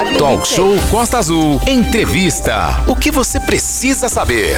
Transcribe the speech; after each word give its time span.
9 0.00 0.16
Talk 0.16 0.48
Show 0.48 0.74
Costa 0.90 1.18
Azul. 1.18 1.60
Entrevista. 1.68 2.82
O 2.88 2.96
que 2.96 3.10
você 3.10 3.38
precisa 3.38 4.08
saber? 4.08 4.56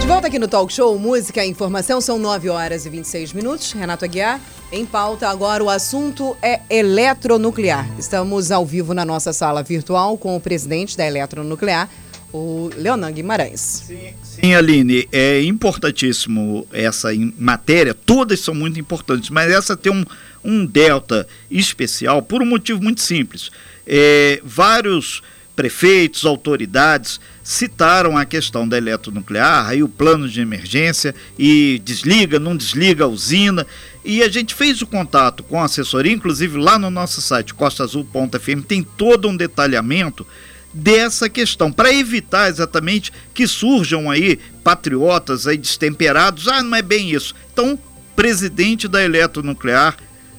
De 0.00 0.06
volta 0.08 0.26
aqui 0.26 0.40
no 0.40 0.48
Talk 0.48 0.72
Show 0.72 0.98
Música 0.98 1.44
e 1.44 1.48
Informação, 1.48 2.00
são 2.00 2.18
9 2.18 2.48
horas 2.48 2.84
e 2.84 2.90
26 2.90 3.32
minutos. 3.32 3.70
Renato 3.70 4.04
Aguiar, 4.04 4.40
em 4.72 4.84
pauta 4.84 5.28
agora 5.28 5.62
o 5.62 5.70
assunto 5.70 6.36
é 6.42 6.62
eletronuclear. 6.68 7.88
Estamos 7.96 8.50
ao 8.50 8.66
vivo 8.66 8.92
na 8.92 9.04
nossa 9.04 9.32
sala 9.32 9.62
virtual 9.62 10.18
com 10.18 10.34
o 10.34 10.40
presidente 10.40 10.96
da 10.96 11.06
Eletronuclear, 11.06 11.88
o 12.32 12.70
Leonan 12.76 13.12
Guimarães. 13.12 13.84
Sim, 13.86 14.14
sim, 14.24 14.52
Aline, 14.52 15.06
é 15.12 15.40
importantíssimo 15.42 16.66
essa 16.72 17.10
matéria, 17.38 17.94
todas 17.94 18.40
são 18.40 18.52
muito 18.52 18.80
importantes, 18.80 19.30
mas 19.30 19.48
essa 19.52 19.76
tem 19.76 19.92
um, 19.92 20.04
um 20.44 20.64
delta 20.66 21.26
especial 21.50 22.22
por 22.22 22.42
um 22.42 22.46
motivo 22.46 22.82
muito 22.82 23.00
simples. 23.00 23.50
É, 23.86 24.40
vários 24.44 25.22
prefeitos, 25.54 26.24
autoridades 26.24 27.20
citaram 27.42 28.16
a 28.16 28.24
questão 28.24 28.66
da 28.66 28.78
eletronuclear, 28.78 29.68
aí 29.68 29.82
o 29.82 29.88
plano 29.88 30.28
de 30.28 30.40
emergência 30.40 31.14
e 31.38 31.80
desliga, 31.84 32.38
não 32.38 32.56
desliga 32.56 33.04
a 33.04 33.08
usina. 33.08 33.66
E 34.04 34.22
a 34.22 34.28
gente 34.28 34.54
fez 34.54 34.82
o 34.82 34.86
contato 34.86 35.42
com 35.42 35.60
a 35.60 35.64
assessoria, 35.64 36.12
inclusive 36.12 36.58
lá 36.58 36.78
no 36.78 36.90
nosso 36.90 37.20
site 37.20 37.54
costaazul.fm 37.54 38.62
tem 38.66 38.82
todo 38.82 39.28
um 39.28 39.36
detalhamento 39.36 40.26
dessa 40.72 41.28
questão, 41.28 41.70
para 41.70 41.92
evitar 41.92 42.48
exatamente 42.48 43.12
que 43.34 43.46
surjam 43.46 44.10
aí 44.10 44.38
patriotas 44.64 45.46
aí 45.46 45.58
destemperados. 45.58 46.48
Ah, 46.48 46.62
não 46.62 46.74
é 46.74 46.80
bem 46.80 47.10
isso. 47.10 47.34
Então, 47.52 47.78
presidente 48.16 48.88
da 48.88 49.04
Eletronuclear, 49.04 49.96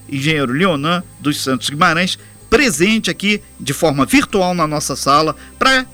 engenheiro 0.08 0.52
Leonan 0.52 1.02
dos 1.20 1.42
Santos 1.42 1.70
Guimarães, 1.70 2.18
presente 2.48 3.10
aqui 3.10 3.42
de 3.58 3.72
forma 3.72 4.06
virtual 4.06 4.54
na 4.54 4.66
nossa 4.66 4.94
sala 4.94 5.34
para 5.58 5.86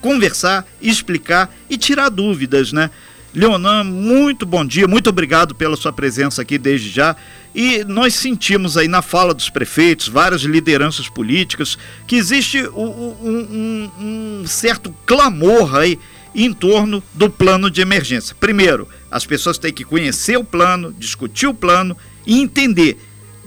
conversar, 0.00 0.66
explicar 0.80 1.54
e 1.68 1.76
tirar 1.76 2.08
dúvidas, 2.08 2.72
né? 2.72 2.90
Leonan, 3.34 3.82
muito 3.82 4.46
bom 4.46 4.64
dia, 4.64 4.86
muito 4.86 5.10
obrigado 5.10 5.56
pela 5.56 5.76
sua 5.76 5.92
presença 5.92 6.40
aqui 6.40 6.56
desde 6.56 6.88
já. 6.88 7.16
E 7.52 7.82
nós 7.84 8.14
sentimos 8.14 8.76
aí 8.76 8.86
na 8.86 9.02
fala 9.02 9.34
dos 9.34 9.50
prefeitos, 9.50 10.06
várias 10.06 10.42
lideranças 10.42 11.08
políticas, 11.08 11.76
que 12.06 12.14
existe 12.14 12.62
um, 12.68 13.16
um, 13.22 13.90
um 13.98 14.46
certo 14.46 14.94
clamor 15.04 15.74
aí 15.74 15.98
em 16.34 16.52
torno 16.52 17.02
do 17.12 17.28
plano 17.28 17.70
de 17.70 17.80
emergência. 17.80 18.36
Primeiro, 18.38 18.88
as 19.10 19.24
pessoas 19.26 19.58
têm 19.58 19.72
que 19.72 19.84
conhecer 19.84 20.36
o 20.36 20.44
plano, 20.44 20.92
discutir 20.96 21.46
o 21.46 21.54
plano 21.54 21.96
e 22.26 22.40
entender. 22.40 22.98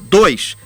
Dois, 0.08 0.56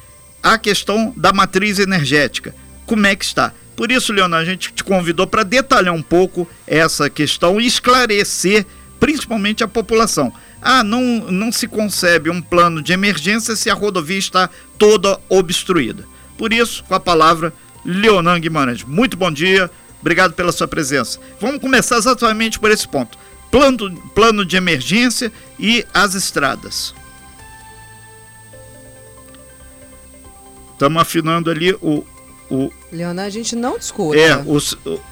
a 0.42 0.58
questão 0.58 1.12
da 1.16 1.32
matriz 1.32 1.78
energética. 1.78 2.54
Como 2.86 3.06
é 3.06 3.14
que 3.14 3.24
está? 3.24 3.52
Por 3.76 3.90
isso, 3.90 4.12
Leonardo, 4.12 4.46
a 4.46 4.50
gente 4.50 4.72
te 4.72 4.84
convidou 4.84 5.26
para 5.26 5.42
detalhar 5.42 5.94
um 5.94 6.02
pouco 6.02 6.48
essa 6.66 7.08
questão 7.08 7.60
e 7.60 7.66
esclarecer 7.66 8.66
principalmente 9.00 9.64
a 9.64 9.68
população. 9.68 10.32
Ah, 10.60 10.84
não, 10.84 11.02
não 11.28 11.50
se 11.50 11.66
concebe 11.66 12.30
um 12.30 12.40
plano 12.40 12.80
de 12.80 12.92
emergência 12.92 13.56
se 13.56 13.68
a 13.68 13.74
rodovia 13.74 14.18
está 14.18 14.48
toda 14.78 15.18
obstruída. 15.28 16.06
Por 16.38 16.52
isso, 16.52 16.84
com 16.84 16.94
a 16.94 17.00
palavra, 17.00 17.52
Leonan 17.84 18.38
Guimarães. 18.38 18.84
Muito 18.84 19.16
bom 19.16 19.30
dia, 19.30 19.68
obrigado 20.00 20.34
pela 20.34 20.52
sua 20.52 20.68
presença. 20.68 21.18
Vamos 21.40 21.60
começar 21.60 21.96
exatamente 21.96 22.60
por 22.60 22.70
esse 22.70 22.86
ponto: 22.86 23.18
plano, 23.50 23.96
plano 24.14 24.44
de 24.44 24.56
emergência 24.56 25.32
e 25.58 25.84
as 25.92 26.14
estradas. 26.14 26.94
Estamos 30.82 31.00
afinando 31.00 31.48
ali 31.48 31.72
o, 31.74 32.04
o... 32.50 32.72
Leonan, 32.90 33.22
a 33.22 33.30
gente 33.30 33.54
não 33.54 33.78
discute. 33.78 34.18
É, 34.18 34.36
o, 34.38 34.58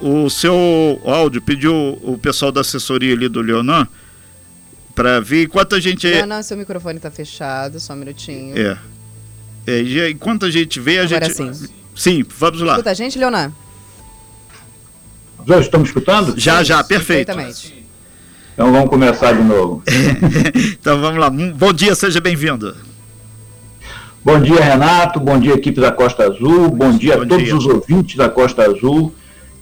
o, 0.01 0.25
o 0.25 0.29
seu 0.29 1.01
áudio 1.05 1.41
pediu 1.41 1.73
o 2.03 2.19
pessoal 2.19 2.51
da 2.51 2.63
assessoria 2.63 3.15
ali 3.15 3.29
do 3.29 3.41
Leonan 3.41 3.87
para 4.97 5.21
ver 5.21 5.45
enquanto 5.45 5.77
a 5.77 5.81
gente. 5.81 6.09
Leonan, 6.09 6.43
seu 6.43 6.57
microfone 6.57 6.97
está 6.97 7.09
fechado, 7.09 7.79
só 7.79 7.93
um 7.93 7.97
minutinho. 7.99 8.59
É. 8.59 8.77
é 9.65 10.11
enquanto 10.11 10.45
a 10.45 10.51
gente 10.51 10.81
vê, 10.81 10.99
a 10.99 11.05
Agora 11.05 11.27
gente. 11.33 11.57
Sim. 11.57 11.69
sim, 11.95 12.25
vamos 12.37 12.63
lá. 12.63 12.73
Escuta 12.73 12.91
a 12.91 12.95
gente, 12.95 13.17
Leonan? 13.17 13.53
Já 15.47 15.61
estamos 15.61 15.89
escutando? 15.91 16.35
Já, 16.37 16.59
Sim, 16.59 16.65
já, 16.65 16.83
perfeito. 16.83 17.27
Perfeitamente. 17.27 17.87
Então 18.55 18.73
vamos 18.73 18.91
começar 18.91 19.35
de 19.35 19.45
novo. 19.45 19.85
então 20.81 21.01
vamos 21.01 21.21
lá. 21.21 21.31
Bom 21.31 21.73
dia, 21.73 21.95
seja 21.95 22.21
bem-vindo. 22.21 22.90
Bom 24.23 24.39
dia, 24.39 24.61
Renato. 24.61 25.19
Bom 25.19 25.41
dia, 25.41 25.55
equipe 25.55 25.81
da 25.81 25.91
Costa 25.91 26.25
Azul. 26.25 26.69
Bom 26.69 26.93
dia 26.93 27.17
Bom 27.17 27.23
a 27.23 27.27
todos 27.27 27.45
dia. 27.45 27.57
os 27.57 27.65
ouvintes 27.65 28.17
da 28.17 28.29
Costa 28.29 28.63
Azul. 28.65 29.15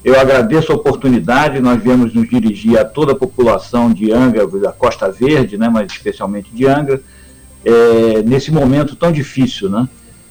Eu 0.02 0.18
agradeço 0.18 0.72
a 0.72 0.74
oportunidade. 0.74 1.60
Nós 1.60 1.80
viemos 1.80 2.12
nos 2.12 2.28
dirigir 2.28 2.76
a 2.76 2.84
toda 2.84 3.12
a 3.12 3.14
população 3.14 3.92
de 3.92 4.10
Angra, 4.10 4.44
da 4.48 4.72
Costa 4.72 5.12
Verde, 5.12 5.56
né, 5.56 5.68
mas 5.68 5.92
especialmente 5.92 6.50
de 6.52 6.66
Angra, 6.66 7.00
é, 7.64 8.20
nesse 8.24 8.50
momento 8.50 8.96
tão 8.96 9.12
difícil. 9.12 9.70
Né? 9.70 9.88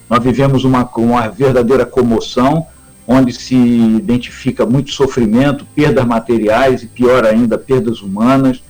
Nós 0.09 0.21
vivemos 0.21 0.65
uma, 0.65 0.83
uma 0.97 1.29
verdadeira 1.29 1.85
comoção, 1.85 2.67
onde 3.07 3.31
se 3.31 3.55
identifica 3.55 4.65
muito 4.65 4.91
sofrimento, 4.91 5.65
perdas 5.73 6.05
materiais 6.05 6.83
e, 6.83 6.87
pior 6.87 7.25
ainda, 7.25 7.57
perdas 7.57 8.01
humanas 8.01 8.61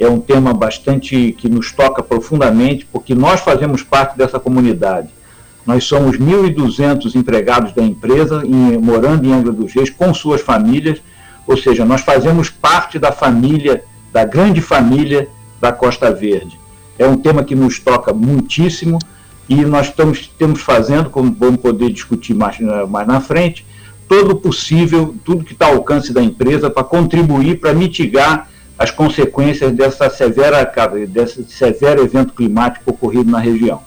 é 0.00 0.08
um 0.08 0.18
tema 0.18 0.54
bastante 0.54 1.32
que 1.36 1.46
nos 1.46 1.70
toca 1.72 2.02
profundamente, 2.02 2.86
porque 2.90 3.14
nós 3.14 3.40
fazemos 3.40 3.82
parte 3.82 4.16
dessa 4.16 4.40
comunidade. 4.40 5.10
Nós 5.66 5.84
somos 5.84 6.18
1.200 6.18 7.14
empregados 7.14 7.74
da 7.74 7.82
empresa, 7.82 8.42
em, 8.44 8.78
morando 8.78 9.26
em 9.26 9.32
Angra 9.32 9.52
dos 9.52 9.74
Reis, 9.74 9.90
com 9.90 10.14
suas 10.14 10.40
famílias, 10.40 11.02
ou 11.46 11.54
seja, 11.54 11.84
nós 11.84 12.00
fazemos 12.00 12.48
parte 12.48 12.98
da 12.98 13.12
família, 13.12 13.84
da 14.10 14.24
grande 14.24 14.62
família 14.62 15.28
da 15.60 15.70
Costa 15.70 16.10
Verde. 16.10 16.58
É 16.98 17.06
um 17.06 17.18
tema 17.18 17.44
que 17.44 17.54
nos 17.54 17.78
toca 17.78 18.14
muitíssimo 18.14 18.98
e 19.46 19.56
nós 19.66 19.88
estamos, 19.88 20.20
estamos 20.20 20.62
fazendo, 20.62 21.10
como 21.10 21.30
vamos 21.38 21.60
poder 21.60 21.90
discutir 21.90 22.32
mais, 22.32 22.58
mais 22.88 23.06
na 23.06 23.20
frente, 23.20 23.66
todo 24.08 24.30
o 24.30 24.36
possível, 24.36 25.14
tudo 25.26 25.44
que 25.44 25.52
está 25.52 25.66
ao 25.66 25.74
alcance 25.74 26.10
da 26.10 26.22
empresa 26.22 26.70
para 26.70 26.84
contribuir, 26.84 27.60
para 27.60 27.74
mitigar 27.74 28.49
as 28.80 28.90
consequências 28.90 29.70
dessa 29.72 30.08
severa, 30.08 30.64
desse 31.06 31.44
severo 31.50 32.02
evento 32.02 32.32
climático 32.32 32.90
ocorrido 32.90 33.30
na 33.30 33.38
região. 33.38 33.82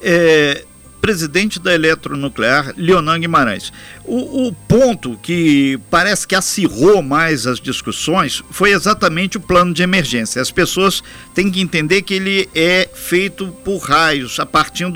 É, 0.00 0.64
presidente 1.02 1.60
da 1.60 1.74
Eletronuclear, 1.74 2.72
Leonan 2.74 3.20
Guimarães. 3.20 3.70
O, 4.06 4.46
o, 4.46 4.52
ponto 4.66 5.18
que 5.22 5.78
parece 5.90 6.26
que 6.26 6.34
acirrou 6.34 7.02
mais 7.02 7.46
as 7.46 7.60
discussões 7.60 8.42
foi 8.50 8.72
exatamente 8.72 9.36
o 9.36 9.40
plano 9.40 9.74
de 9.74 9.82
emergência. 9.82 10.40
As 10.40 10.50
pessoas 10.50 11.02
têm 11.34 11.50
que 11.50 11.60
entender 11.60 12.00
que 12.00 12.14
ele 12.14 12.48
é 12.54 12.88
feito 12.94 13.48
por 13.62 13.76
raios, 13.76 14.40
a 14.40 14.46
partir 14.46 14.90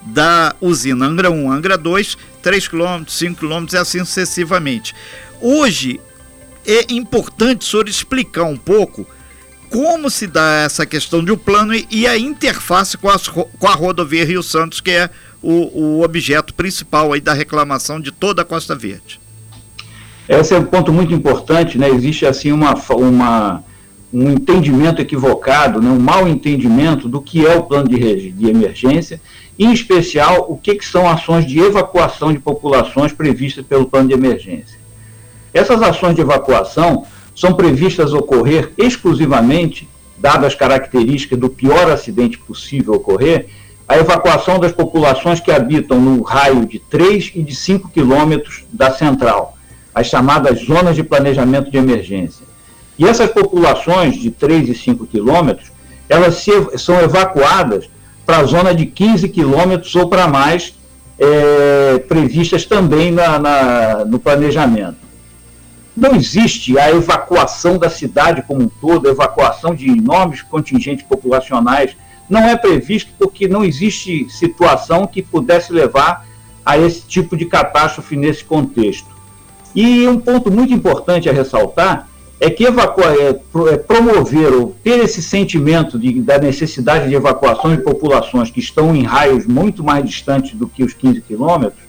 da 0.00 0.56
usina 0.62 1.04
Angra 1.04 1.30
1, 1.30 1.52
Angra 1.52 1.76
2, 1.76 2.16
3 2.40 2.68
km, 2.68 3.04
5 3.06 3.38
km 3.38 3.66
e 3.70 3.76
assim 3.76 3.98
sucessivamente. 3.98 4.94
Hoje, 5.42 6.00
é 6.66 6.92
importante 6.92 7.62
o 7.62 7.64
senhor 7.64 7.88
explicar 7.88 8.44
um 8.44 8.56
pouco 8.56 9.06
como 9.70 10.08
se 10.08 10.26
dá 10.26 10.62
essa 10.64 10.86
questão 10.86 11.24
de 11.24 11.32
um 11.32 11.36
plano 11.36 11.74
e, 11.74 11.86
e 11.90 12.06
a 12.06 12.16
interface 12.16 12.96
com, 12.96 13.08
as, 13.08 13.26
com, 13.26 13.66
a 13.66 13.74
rodovia 13.74 14.24
Rio 14.24 14.42
Santos, 14.42 14.80
que 14.80 14.92
é 14.92 15.10
o, 15.42 15.96
o, 15.96 16.02
objeto 16.04 16.54
principal 16.54 17.12
aí 17.12 17.20
da 17.20 17.32
reclamação 17.32 18.00
de 18.00 18.12
toda 18.12 18.42
a 18.42 18.44
Costa 18.44 18.76
Verde. 18.76 19.20
Esse 20.28 20.54
é 20.54 20.58
um 20.58 20.64
ponto 20.64 20.92
muito 20.92 21.12
importante, 21.12 21.76
né? 21.76 21.90
Existe 21.90 22.24
assim 22.24 22.52
uma, 22.52 22.74
uma, 22.90 23.64
um 24.12 24.30
entendimento 24.30 25.02
equivocado, 25.02 25.82
né? 25.82 25.90
um 25.90 25.98
mau 25.98 26.28
entendimento 26.28 27.08
do 27.08 27.20
que 27.20 27.44
é 27.44 27.56
o 27.56 27.64
plano 27.64 27.88
de, 27.88 28.30
de 28.30 28.48
emergência, 28.48 29.20
em 29.58 29.72
especial 29.72 30.46
o 30.48 30.56
que, 30.56 30.76
que 30.76 30.86
são 30.86 31.08
ações 31.08 31.44
de 31.46 31.58
evacuação 31.58 32.32
de 32.32 32.38
populações 32.38 33.12
previstas 33.12 33.66
pelo 33.66 33.86
plano 33.86 34.08
de 34.08 34.14
emergência. 34.14 34.83
Essas 35.54 35.80
ações 35.82 36.16
de 36.16 36.20
evacuação 36.20 37.06
são 37.32 37.54
previstas 37.54 38.12
ocorrer 38.12 38.72
exclusivamente, 38.76 39.88
dadas 40.18 40.46
as 40.46 40.54
características 40.56 41.38
do 41.38 41.48
pior 41.48 41.88
acidente 41.88 42.36
possível 42.38 42.94
ocorrer, 42.94 43.46
a 43.88 43.96
evacuação 43.96 44.58
das 44.58 44.72
populações 44.72 45.38
que 45.38 45.52
habitam 45.52 46.00
no 46.00 46.22
raio 46.22 46.66
de 46.66 46.80
3 46.80 47.32
e 47.36 47.42
de 47.42 47.54
5 47.54 47.88
quilômetros 47.90 48.64
da 48.72 48.90
central, 48.90 49.56
as 49.94 50.08
chamadas 50.08 50.64
zonas 50.64 50.96
de 50.96 51.04
planejamento 51.04 51.70
de 51.70 51.76
emergência. 51.76 52.44
E 52.98 53.06
essas 53.06 53.30
populações 53.30 54.16
de 54.16 54.32
3 54.32 54.70
e 54.70 54.74
5 54.74 55.06
quilômetros, 55.06 55.70
elas 56.08 56.36
se, 56.36 56.50
são 56.78 57.00
evacuadas 57.00 57.88
para 58.26 58.38
a 58.38 58.44
zona 58.44 58.74
de 58.74 58.86
15 58.86 59.28
quilômetros 59.28 59.94
ou 59.94 60.08
para 60.08 60.26
mais, 60.26 60.74
é, 61.16 61.98
previstas 62.08 62.64
também 62.64 63.12
na, 63.12 63.38
na, 63.38 64.04
no 64.04 64.18
planejamento 64.18 65.03
não 65.96 66.14
existe 66.16 66.78
a 66.78 66.90
evacuação 66.90 67.78
da 67.78 67.88
cidade 67.88 68.42
como 68.42 68.62
um 68.62 68.68
todo, 68.68 69.08
a 69.08 69.12
evacuação 69.12 69.74
de 69.74 69.88
enormes 69.88 70.42
contingentes 70.42 71.06
populacionais. 71.06 71.96
Não 72.28 72.40
é 72.40 72.56
previsto 72.56 73.12
porque 73.18 73.46
não 73.46 73.64
existe 73.64 74.28
situação 74.28 75.06
que 75.06 75.22
pudesse 75.22 75.72
levar 75.72 76.26
a 76.64 76.78
esse 76.78 77.02
tipo 77.02 77.36
de 77.36 77.44
catástrofe 77.44 78.16
nesse 78.16 78.42
contexto. 78.42 79.14
E 79.74 80.06
um 80.08 80.18
ponto 80.18 80.50
muito 80.50 80.72
importante 80.72 81.28
a 81.28 81.32
ressaltar 81.32 82.08
é 82.40 82.50
que 82.50 82.64
evacuar, 82.64 83.14
é, 83.14 83.28
é, 83.72 83.76
promover 83.76 84.52
ou 84.52 84.74
ter 84.82 84.98
esse 85.00 85.22
sentimento 85.22 85.98
de, 85.98 86.20
da 86.20 86.38
necessidade 86.38 87.08
de 87.08 87.14
evacuação 87.14 87.74
de 87.74 87.82
populações 87.82 88.50
que 88.50 88.60
estão 88.60 88.94
em 88.94 89.02
raios 89.02 89.46
muito 89.46 89.84
mais 89.84 90.04
distantes 90.04 90.54
do 90.54 90.66
que 90.66 90.82
os 90.82 90.92
15 90.92 91.20
quilômetros 91.22 91.82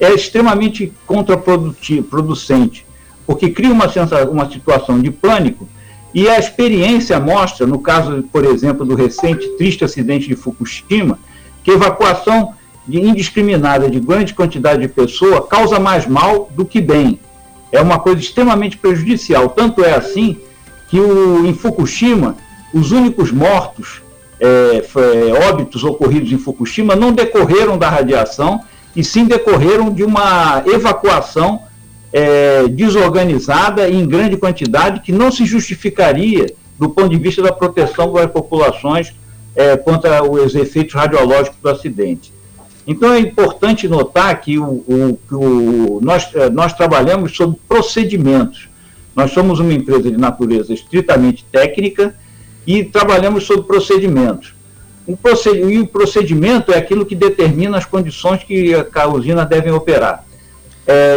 é 0.00 0.12
extremamente 0.12 0.92
contraproducente, 1.06 2.86
porque 3.28 3.50
cria 3.50 3.70
uma, 3.70 3.90
sensação, 3.90 4.30
uma 4.30 4.50
situação 4.50 4.98
de 4.98 5.10
pânico 5.10 5.68
e 6.14 6.26
a 6.30 6.38
experiência 6.38 7.20
mostra, 7.20 7.66
no 7.66 7.78
caso, 7.78 8.24
por 8.32 8.42
exemplo, 8.42 8.86
do 8.86 8.94
recente 8.94 9.46
triste 9.58 9.84
acidente 9.84 10.26
de 10.26 10.34
Fukushima, 10.34 11.18
que 11.62 11.70
evacuação 11.70 12.54
indiscriminada 12.88 13.90
de 13.90 14.00
grande 14.00 14.32
quantidade 14.32 14.80
de 14.80 14.88
pessoas 14.88 15.46
causa 15.46 15.78
mais 15.78 16.06
mal 16.06 16.48
do 16.56 16.64
que 16.64 16.80
bem. 16.80 17.20
É 17.70 17.82
uma 17.82 17.98
coisa 17.98 18.18
extremamente 18.18 18.78
prejudicial. 18.78 19.50
Tanto 19.50 19.84
é 19.84 19.92
assim 19.92 20.38
que 20.88 20.98
o, 20.98 21.44
em 21.44 21.52
Fukushima, 21.52 22.34
os 22.72 22.92
únicos 22.92 23.30
mortos, 23.30 24.00
é, 24.40 24.82
óbitos 25.50 25.84
ocorridos 25.84 26.32
em 26.32 26.38
Fukushima, 26.38 26.96
não 26.96 27.12
decorreram 27.12 27.76
da 27.76 27.90
radiação, 27.90 28.62
e 28.96 29.04
sim 29.04 29.26
decorreram 29.26 29.92
de 29.92 30.02
uma 30.02 30.62
evacuação 30.64 31.67
é, 32.12 32.66
desorganizada 32.68 33.88
em 33.88 34.06
grande 34.06 34.36
quantidade 34.36 35.00
que 35.00 35.12
não 35.12 35.30
se 35.30 35.44
justificaria 35.44 36.46
do 36.78 36.88
ponto 36.88 37.08
de 37.08 37.18
vista 37.18 37.42
da 37.42 37.52
proteção 37.52 38.12
das 38.12 38.30
populações 38.30 39.12
é, 39.54 39.76
contra 39.76 40.22
os 40.22 40.54
efeitos 40.54 40.94
radiológicos 40.94 41.58
do 41.60 41.68
acidente. 41.68 42.32
Então 42.86 43.12
é 43.12 43.18
importante 43.18 43.86
notar 43.86 44.40
que 44.40 44.58
o, 44.58 44.64
o, 44.64 45.18
o, 45.30 46.00
nós, 46.02 46.30
é, 46.34 46.48
nós 46.48 46.72
trabalhamos 46.72 47.36
sobre 47.36 47.58
procedimentos. 47.68 48.68
Nós 49.14 49.32
somos 49.32 49.58
uma 49.58 49.72
empresa 49.72 50.10
de 50.10 50.16
natureza 50.16 50.72
estritamente 50.72 51.44
técnica 51.50 52.14
e 52.66 52.84
trabalhamos 52.84 53.44
sobre 53.44 53.64
procedimentos. 53.64 54.54
Um 55.06 55.16
proced... 55.16 55.58
E 55.58 55.78
o 55.80 55.86
procedimento 55.86 56.72
é 56.72 56.78
aquilo 56.78 57.04
que 57.04 57.14
determina 57.14 57.76
as 57.76 57.84
condições 57.84 58.44
que 58.44 58.72
a 58.94 59.08
usina 59.08 59.44
deve 59.44 59.70
operar. 59.70 60.24
É, 60.86 61.16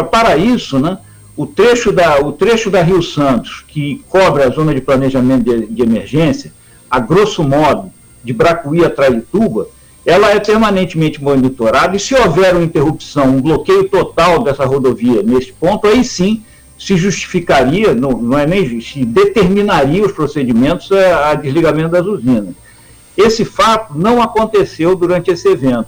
para 0.00 0.36
isso, 0.36 0.78
né, 0.78 0.98
o, 1.36 1.44
trecho 1.44 1.90
da, 1.90 2.20
o 2.20 2.32
trecho 2.32 2.70
da 2.70 2.82
Rio 2.82 3.02
Santos, 3.02 3.64
que 3.66 4.04
cobre 4.08 4.44
a 4.44 4.50
zona 4.50 4.72
de 4.72 4.80
planejamento 4.80 5.44
de, 5.44 5.66
de 5.66 5.82
emergência, 5.82 6.52
a 6.88 7.00
grosso 7.00 7.42
modo, 7.42 7.90
de 8.22 8.32
Bracuí 8.32 8.84
a 8.84 8.90
Traituba, 8.90 9.66
ela 10.06 10.30
é 10.30 10.38
permanentemente 10.38 11.22
monitorada 11.22 11.96
e 11.96 12.00
se 12.00 12.14
houver 12.14 12.54
uma 12.54 12.64
interrupção, 12.64 13.36
um 13.36 13.42
bloqueio 13.42 13.88
total 13.88 14.42
dessa 14.42 14.64
rodovia 14.64 15.22
neste 15.22 15.52
ponto, 15.52 15.86
aí 15.86 16.04
sim 16.04 16.42
se 16.78 16.96
justificaria, 16.96 17.94
não, 17.94 18.10
não 18.10 18.38
é 18.38 18.46
nem 18.46 18.80
se 18.80 19.04
determinaria 19.04 20.04
os 20.04 20.12
procedimentos 20.12 20.90
a, 20.90 21.30
a 21.30 21.34
desligamento 21.34 21.90
das 21.90 22.04
usinas. 22.04 22.54
Esse 23.16 23.44
fato 23.44 23.96
não 23.96 24.20
aconteceu 24.20 24.96
durante 24.96 25.30
esse 25.30 25.46
evento. 25.48 25.86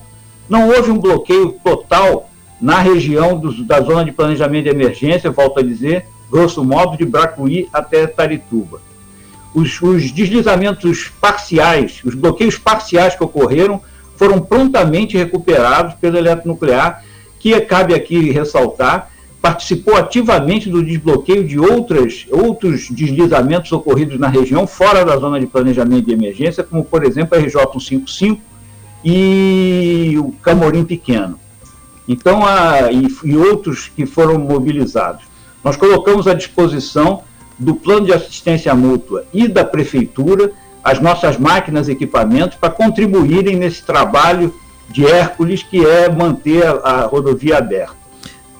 Não 0.48 0.68
houve 0.68 0.90
um 0.90 0.98
bloqueio 0.98 1.56
total 1.64 2.30
na 2.64 2.78
região 2.78 3.38
da 3.66 3.82
zona 3.82 4.06
de 4.06 4.10
planejamento 4.10 4.64
de 4.64 4.70
emergência, 4.70 5.30
volto 5.30 5.60
a 5.60 5.62
dizer, 5.62 6.06
grosso 6.30 6.64
modo, 6.64 6.96
de 6.96 7.04
Bracuí 7.04 7.68
até 7.70 8.06
Tarituba. 8.06 8.80
Os, 9.52 9.82
os 9.82 10.10
deslizamentos 10.10 11.12
parciais, 11.20 12.00
os 12.02 12.14
bloqueios 12.14 12.56
parciais 12.56 13.14
que 13.14 13.22
ocorreram, 13.22 13.82
foram 14.16 14.40
prontamente 14.40 15.14
recuperados 15.14 15.92
pelo 15.96 16.16
eletronuclear, 16.16 17.04
que 17.38 17.60
cabe 17.60 17.92
aqui 17.94 18.30
ressaltar, 18.30 19.10
participou 19.42 19.96
ativamente 19.96 20.70
do 20.70 20.82
desbloqueio 20.82 21.46
de 21.46 21.60
outras, 21.60 22.24
outros 22.30 22.88
deslizamentos 22.88 23.70
ocorridos 23.72 24.18
na 24.18 24.28
região, 24.28 24.66
fora 24.66 25.04
da 25.04 25.18
zona 25.18 25.38
de 25.38 25.46
planejamento 25.46 26.06
de 26.06 26.14
emergência, 26.14 26.64
como, 26.64 26.82
por 26.82 27.04
exemplo, 27.04 27.36
a 27.36 27.42
RJ155 27.42 28.38
e 29.04 30.14
o 30.18 30.32
Camorim 30.40 30.82
Pequeno. 30.86 31.43
Então, 32.06 32.44
a, 32.44 32.92
e, 32.92 33.06
e 33.24 33.36
outros 33.36 33.90
que 33.94 34.06
foram 34.06 34.38
mobilizados. 34.38 35.24
Nós 35.62 35.76
colocamos 35.76 36.26
à 36.26 36.34
disposição 36.34 37.22
do 37.58 37.74
plano 37.74 38.06
de 38.06 38.12
assistência 38.12 38.74
mútua 38.74 39.24
e 39.32 39.48
da 39.48 39.64
prefeitura 39.64 40.52
as 40.82 41.00
nossas 41.00 41.38
máquinas 41.38 41.88
e 41.88 41.92
equipamentos 41.92 42.58
para 42.58 42.68
contribuírem 42.68 43.56
nesse 43.56 43.82
trabalho 43.82 44.54
de 44.90 45.06
Hércules, 45.06 45.62
que 45.62 45.84
é 45.84 46.10
manter 46.10 46.62
a, 46.66 46.72
a 46.72 47.06
rodovia 47.06 47.56
aberta. 47.56 47.96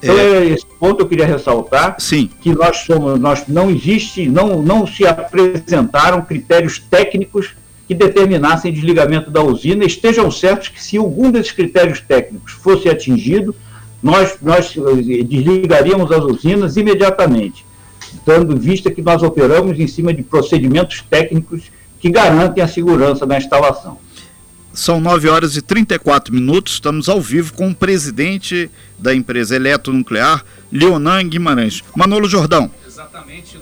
Então, 0.03 0.19
é... 0.19 0.47
esse 0.47 0.65
ponto 0.79 1.03
eu 1.03 1.09
queria 1.09 1.27
ressaltar 1.27 1.97
Sim. 1.99 2.31
que 2.41 2.55
nós 2.55 2.79
somos, 2.79 3.21
nós 3.21 3.45
não 3.47 3.71
existe, 3.71 4.27
não, 4.27 4.63
não 4.63 4.87
se 4.87 5.07
apresentaram 5.07 6.23
critérios 6.23 6.79
técnicos 6.79 7.55
que 7.87 7.95
determinassem 7.95 8.73
desligamento 8.73 9.31
da 9.31 9.43
usina. 9.43 9.85
Estejam 9.85 10.31
certos 10.31 10.69
que 10.69 10.83
se 10.83 10.97
algum 10.97 11.31
desses 11.31 11.53
critérios 11.53 12.01
técnicos 12.01 12.53
fosse 12.53 12.89
atingido, 12.89 13.55
nós, 14.03 14.37
nós 14.43 14.75
eh, 14.77 15.23
desligaríamos 15.23 16.13
as 16.13 16.23
usinas 16.25 16.77
imediatamente, 16.77 17.65
dando 18.25 18.57
vista 18.57 18.91
que 18.91 19.03
nós 19.03 19.23
operamos 19.23 19.79
em 19.79 19.87
cima 19.87 20.13
de 20.13 20.23
procedimentos 20.23 21.03
técnicos 21.09 21.71
que 21.99 22.11
garantem 22.11 22.63
a 22.63 22.69
segurança 22.69 23.25
da 23.25 23.39
instalação. 23.39 23.99
São 24.75 25.01
9 25.01 25.29
horas 25.29 25.57
e 25.57 25.63
34 25.63 26.35
minutos. 26.35 26.75
Estamos 26.75 27.09
ao 27.09 27.21
vivo 27.21 27.55
com 27.55 27.71
o 27.71 27.75
presidente 27.75 28.69
da 28.99 29.15
empresa 29.15 29.55
Eletronuclear, 29.55 30.45
Leonan 30.71 31.29
Guimarães. 31.29 31.83
Manolo 31.97 32.29
Jordão. 32.29 32.71
Exatamente, 32.87 33.57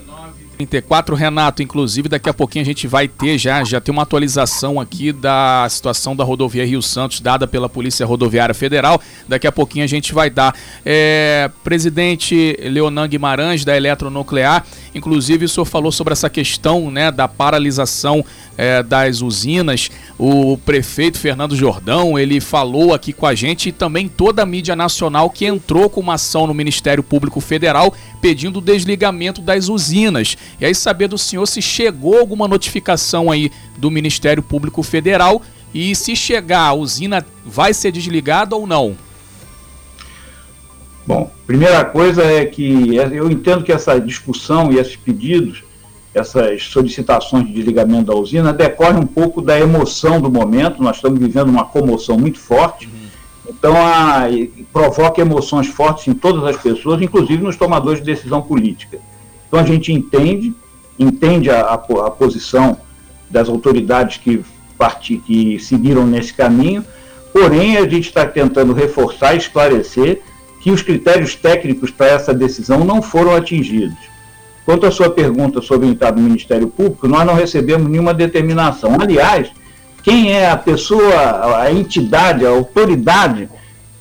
34, 0.65 1.15
Renato, 1.15 1.61
inclusive 1.61 2.07
daqui 2.09 2.29
a 2.29 2.33
pouquinho 2.33 2.63
a 2.63 2.65
gente 2.65 2.87
vai 2.87 3.07
ter 3.07 3.37
já, 3.37 3.63
já 3.63 3.81
tem 3.81 3.91
uma 3.91 4.03
atualização 4.03 4.79
aqui 4.79 5.11
da 5.11 5.67
situação 5.69 6.15
da 6.15 6.23
rodovia 6.23 6.65
Rio 6.65 6.81
Santos, 6.81 7.19
dada 7.19 7.47
pela 7.47 7.67
Polícia 7.67 8.05
Rodoviária 8.05 8.55
Federal. 8.55 9.01
Daqui 9.27 9.47
a 9.47 9.51
pouquinho 9.51 9.83
a 9.83 9.87
gente 9.87 10.13
vai 10.13 10.29
dar. 10.29 10.55
É, 10.85 11.49
presidente 11.63 12.57
Leonan 12.61 13.07
Guimarães, 13.07 13.65
da 13.65 13.75
Eletronuclear, 13.75 14.65
inclusive 14.93 15.45
o 15.45 15.49
senhor 15.49 15.65
falou 15.65 15.91
sobre 15.91 16.13
essa 16.13 16.29
questão 16.29 16.89
né, 16.91 17.11
da 17.11 17.27
paralisação 17.27 18.23
é, 18.57 18.83
das 18.83 19.21
usinas. 19.21 19.89
O 20.17 20.57
prefeito 20.57 21.17
Fernando 21.17 21.55
Jordão, 21.55 22.17
ele 22.17 22.39
falou 22.39 22.93
aqui 22.93 23.13
com 23.13 23.25
a 23.25 23.35
gente 23.35 23.69
e 23.69 23.71
também 23.71 24.07
toda 24.07 24.43
a 24.43 24.45
mídia 24.45 24.75
nacional 24.75 25.29
que 25.29 25.45
entrou 25.45 25.89
com 25.89 26.01
uma 26.01 26.15
ação 26.15 26.47
no 26.47 26.53
Ministério 26.53 27.03
Público 27.03 27.39
Federal 27.39 27.93
pedindo 28.21 28.59
o 28.59 28.61
desligamento 28.61 29.41
das 29.41 29.69
usinas. 29.69 30.37
E 30.59 30.65
aí 30.65 30.75
saber 30.75 31.07
do 31.07 31.17
senhor 31.17 31.45
se 31.45 31.61
chegou 31.61 32.19
alguma 32.19 32.47
notificação 32.47 33.31
aí 33.31 33.51
do 33.77 33.89
Ministério 33.91 34.43
Público 34.43 34.83
Federal 34.83 35.41
e 35.73 35.95
se 35.95 36.15
chegar, 36.15 36.67
a 36.67 36.73
usina 36.73 37.25
vai 37.43 37.73
ser 37.73 37.91
desligada 37.91 38.55
ou 38.55 38.67
não? 38.67 38.95
Bom, 41.05 41.29
primeira 41.45 41.83
coisa 41.83 42.23
é 42.23 42.45
que 42.45 42.95
eu 42.95 43.29
entendo 43.29 43.63
que 43.63 43.71
essa 43.71 43.99
discussão 43.99 44.71
e 44.71 44.77
esses 44.77 44.95
pedidos, 44.95 45.63
essas 46.13 46.63
solicitações 46.63 47.45
de 47.45 47.53
desligamento 47.53 48.05
da 48.05 48.15
usina, 48.15 48.53
decorrem 48.53 48.99
um 48.99 49.05
pouco 49.05 49.41
da 49.41 49.59
emoção 49.59 50.21
do 50.21 50.31
momento. 50.31 50.81
Nós 50.81 50.97
estamos 50.97 51.19
vivendo 51.19 51.49
uma 51.49 51.65
comoção 51.65 52.17
muito 52.17 52.39
forte. 52.39 52.85
Uhum. 52.85 53.03
Então, 53.49 53.75
a, 53.75 54.27
provoca 54.71 55.19
emoções 55.21 55.67
fortes 55.67 56.07
em 56.07 56.13
todas 56.13 56.43
as 56.45 56.55
pessoas, 56.55 57.01
inclusive 57.01 57.43
nos 57.43 57.57
tomadores 57.57 57.99
de 57.99 58.05
decisão 58.05 58.41
política. 58.41 58.99
Então 59.47 59.61
a 59.61 59.67
gente 59.67 59.93
entende, 59.93 60.51
entende 60.97 61.51
a, 61.51 61.61
a, 61.61 61.73
a 61.75 62.09
posição 62.09 62.77
das 63.29 63.49
autoridades 63.49 64.17
que, 64.17 64.43
parti, 64.77 65.17
que 65.17 65.59
seguiram 65.59 66.07
nesse 66.07 66.33
caminho, 66.33 66.83
porém 67.31 67.77
a 67.77 67.87
gente 67.87 68.07
está 68.07 68.25
tentando 68.25 68.73
reforçar 68.73 69.35
e 69.35 69.37
esclarecer 69.37 70.21
que 70.63 70.71
os 70.71 70.81
critérios 70.81 71.35
técnicos 71.35 71.91
para 71.91 72.07
essa 72.07 72.33
decisão 72.33 72.85
não 72.85 73.01
foram 73.01 73.35
atingidos. 73.35 73.97
Quanto 74.65 74.85
à 74.85 74.91
sua 74.91 75.09
pergunta 75.09 75.61
sobre 75.61 75.87
o 75.87 75.89
entrada 75.89 76.15
do 76.15 76.21
Ministério 76.21 76.69
Público, 76.69 77.05
nós 77.05 77.27
não 77.27 77.33
recebemos 77.33 77.91
nenhuma 77.91 78.13
determinação. 78.13 78.95
Aliás, 78.97 79.51
quem 80.01 80.31
é 80.31 80.49
a 80.49 80.55
pessoa, 80.55 81.57
a 81.57 81.69
entidade, 81.69 82.45
a 82.45 82.49
autoridade 82.49 83.49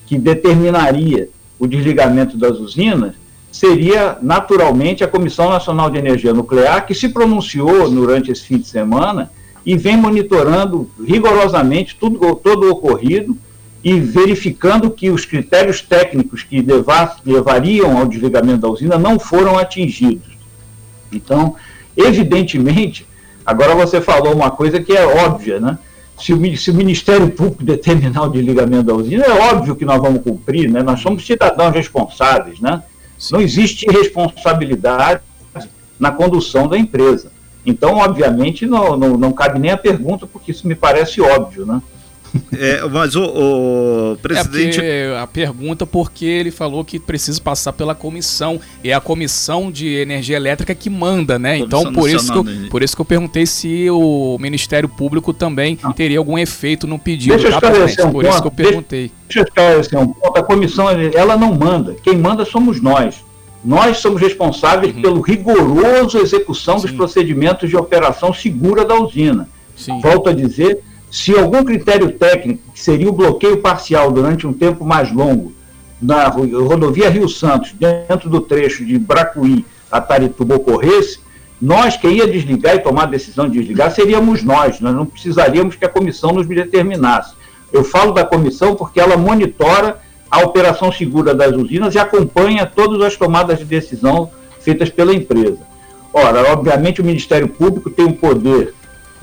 que 0.06 0.16
determinaria 0.16 1.28
o 1.58 1.66
desligamento 1.66 2.36
das 2.36 2.60
usinas 2.60 3.14
seria 3.50 4.18
naturalmente 4.22 5.02
a 5.02 5.08
Comissão 5.08 5.50
Nacional 5.50 5.90
de 5.90 5.98
Energia 5.98 6.32
Nuclear, 6.32 6.86
que 6.86 6.94
se 6.94 7.08
pronunciou 7.08 7.90
durante 7.90 8.30
esse 8.30 8.44
fim 8.44 8.58
de 8.58 8.68
semana 8.68 9.32
e 9.66 9.76
vem 9.76 9.96
monitorando 9.96 10.88
rigorosamente 11.04 11.96
tudo, 11.98 12.36
todo 12.36 12.68
o 12.68 12.70
ocorrido 12.70 13.36
e 13.84 13.98
verificando 13.98 14.90
que 14.90 15.10
os 15.10 15.24
critérios 15.24 15.80
técnicos 15.80 16.42
que 16.42 16.60
levar, 16.60 17.16
levariam 17.24 17.98
ao 17.98 18.06
desligamento 18.06 18.60
da 18.60 18.68
usina 18.68 18.98
não 18.98 19.18
foram 19.18 19.58
atingidos. 19.58 20.32
Então, 21.12 21.56
evidentemente, 21.96 23.06
agora 23.44 23.74
você 23.74 24.00
falou 24.00 24.34
uma 24.34 24.50
coisa 24.50 24.80
que 24.80 24.92
é 24.92 25.04
óbvia, 25.04 25.58
né? 25.58 25.78
se 26.22 26.32
o, 26.32 26.56
se 26.56 26.70
o, 26.70 26.74
Ministério 26.74 27.28
Público 27.30 27.64
determinar 27.64 28.22
o 28.22 28.30
desligamento 28.30 28.84
da 28.84 28.94
usina, 28.94 29.24
é 29.24 29.52
óbvio 29.52 29.74
que 29.74 29.84
nós 29.84 30.00
vamos 30.00 30.22
cumprir, 30.22 30.70
né? 30.70 30.82
Nós 30.82 31.00
somos 31.00 31.26
cidadãos 31.26 31.74
responsáveis, 31.74 32.60
né? 32.60 32.82
Não 33.30 33.40
existe 33.40 33.86
responsabilidade 33.86 35.20
na 35.98 36.10
condução 36.10 36.66
da 36.66 36.78
empresa. 36.78 37.32
Então, 37.64 37.96
obviamente, 37.96 38.66
não, 38.66 38.96
não, 38.96 39.16
não 39.16 39.32
cabe 39.32 39.58
nem 39.58 39.70
a 39.70 39.76
pergunta, 39.76 40.26
porque 40.26 40.50
isso 40.50 40.66
me 40.66 40.74
parece 40.74 41.20
óbvio, 41.20 41.64
né? 41.64 41.80
É, 42.52 42.86
mas 42.88 43.14
o, 43.14 43.24
o 43.24 44.16
presidente. 44.16 44.80
É 44.80 45.18
a 45.18 45.26
pergunta 45.26 45.86
porque 45.86 46.24
ele 46.24 46.50
falou 46.50 46.84
que 46.84 46.98
precisa 46.98 47.40
passar 47.40 47.72
pela 47.72 47.94
comissão. 47.94 48.60
E 48.82 48.90
é 48.90 48.94
a 48.94 49.00
comissão 49.00 49.70
de 49.70 49.88
energia 49.94 50.36
elétrica 50.36 50.74
que 50.74 50.88
manda, 50.88 51.38
né? 51.38 51.58
Então, 51.58 51.92
por 51.92 52.08
isso, 52.08 52.32
que 52.32 52.38
eu, 52.38 52.70
por 52.70 52.82
isso 52.82 52.94
que 52.94 53.00
eu 53.00 53.06
perguntei 53.06 53.46
se 53.46 53.90
o 53.90 54.38
Ministério 54.40 54.88
Público 54.88 55.32
também 55.32 55.78
ah. 55.82 55.92
teria 55.92 56.18
algum 56.18 56.38
efeito 56.38 56.86
no 56.86 56.98
pedido. 56.98 57.36
Deixa 57.36 57.48
eu 57.48 57.60
tá, 57.60 57.68
esclarecer 57.68 58.06
um 58.06 58.12
por 58.12 58.22
ponto, 58.22 58.32
isso 58.32 58.42
que 58.42 58.48
eu 58.48 58.52
perguntei. 58.52 59.12
Deixa 59.28 59.40
eu 59.40 59.44
esclarecer 59.44 59.98
um 59.98 60.12
ponto. 60.12 60.38
A 60.38 60.42
comissão, 60.42 60.86
ela 60.90 61.36
não 61.36 61.54
manda. 61.54 61.96
Quem 62.02 62.16
manda 62.16 62.44
somos 62.44 62.80
nós. 62.80 63.24
Nós 63.64 63.98
somos 63.98 64.20
responsáveis 64.20 64.94
uhum. 64.94 65.02
pelo 65.02 65.20
rigoroso 65.20 66.18
execução 66.18 66.78
Sim. 66.78 66.88
dos 66.88 66.96
procedimentos 66.96 67.68
de 67.68 67.76
operação 67.76 68.34
segura 68.34 68.84
da 68.84 68.96
usina. 68.96 69.48
Sim. 69.76 70.00
Volto 70.00 70.28
a 70.28 70.32
dizer, 70.32 70.82
se 71.12 71.36
algum 71.36 71.62
critério 71.62 72.10
técnico, 72.10 72.72
que 72.72 72.80
seria 72.80 73.06
o 73.06 73.12
bloqueio 73.12 73.58
parcial 73.58 74.10
durante 74.10 74.46
um 74.46 74.52
tempo 74.52 74.82
mais 74.82 75.12
longo, 75.12 75.52
na 76.00 76.26
rodovia 76.26 77.10
Rio 77.10 77.28
Santos, 77.28 77.74
dentro 77.78 78.30
do 78.30 78.40
trecho 78.40 78.82
de 78.82 78.98
Bracuí 78.98 79.62
a 79.90 80.00
Tarituba 80.00 80.56
ocorresse, 80.56 81.20
nós 81.60 81.98
que 81.98 82.08
ia 82.08 82.26
desligar 82.26 82.76
e 82.76 82.78
tomar 82.78 83.02
a 83.02 83.06
decisão 83.06 83.46
de 83.46 83.58
desligar 83.58 83.90
seríamos 83.92 84.42
nós, 84.42 84.80
nós 84.80 84.94
não 84.94 85.04
precisaríamos 85.04 85.76
que 85.76 85.84
a 85.84 85.88
comissão 85.88 86.32
nos 86.32 86.48
determinasse. 86.48 87.34
Eu 87.70 87.84
falo 87.84 88.12
da 88.12 88.24
comissão 88.24 88.74
porque 88.74 88.98
ela 88.98 89.16
monitora 89.16 90.00
a 90.30 90.40
operação 90.40 90.90
segura 90.90 91.34
das 91.34 91.54
usinas 91.54 91.94
e 91.94 91.98
acompanha 91.98 92.64
todas 92.64 93.02
as 93.02 93.16
tomadas 93.16 93.58
de 93.58 93.66
decisão 93.66 94.30
feitas 94.60 94.88
pela 94.88 95.14
empresa. 95.14 95.60
Ora, 96.10 96.50
obviamente 96.50 97.02
o 97.02 97.04
Ministério 97.04 97.48
Público 97.48 97.90
tem 97.90 98.06
um 98.06 98.12
poder 98.12 98.72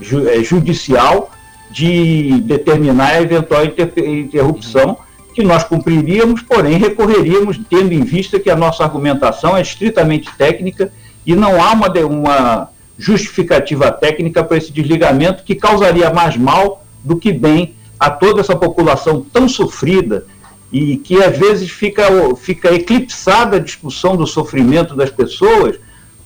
eh, 0.00 0.42
judicial 0.44 1.30
de 1.70 2.40
determinar 2.40 3.10
a 3.10 3.22
eventual 3.22 3.62
interrupção 3.64 4.98
que 5.34 5.44
nós 5.44 5.62
cumpriríamos, 5.62 6.42
porém 6.42 6.76
recorreríamos 6.76 7.58
tendo 7.68 7.92
em 7.92 8.02
vista 8.02 8.40
que 8.40 8.50
a 8.50 8.56
nossa 8.56 8.82
argumentação 8.82 9.56
é 9.56 9.62
estritamente 9.62 10.28
técnica 10.36 10.92
e 11.24 11.34
não 11.34 11.62
há 11.62 11.72
uma, 11.72 11.88
uma 12.04 12.68
justificativa 12.98 13.90
técnica 13.92 14.42
para 14.42 14.56
esse 14.56 14.72
desligamento 14.72 15.44
que 15.44 15.54
causaria 15.54 16.12
mais 16.12 16.36
mal 16.36 16.84
do 17.04 17.16
que 17.16 17.32
bem 17.32 17.74
a 17.98 18.10
toda 18.10 18.40
essa 18.40 18.56
população 18.56 19.24
tão 19.32 19.48
sofrida 19.48 20.26
e 20.72 20.96
que 20.96 21.22
às 21.22 21.36
vezes 21.36 21.70
fica, 21.70 22.04
fica 22.36 22.72
eclipsada 22.72 23.56
a 23.56 23.60
discussão 23.60 24.16
do 24.16 24.26
sofrimento 24.26 24.94
das 24.94 25.10
pessoas 25.10 25.76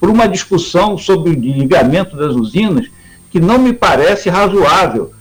por 0.01 0.09
uma 0.09 0.27
discussão 0.27 0.97
sobre 0.99 1.31
o 1.31 1.37
desligamento 1.37 2.17
das 2.17 2.35
usinas 2.35 2.87
que 3.31 3.41
não 3.41 3.59
me 3.59 3.73
parece 3.73 4.29
razoável 4.29 5.13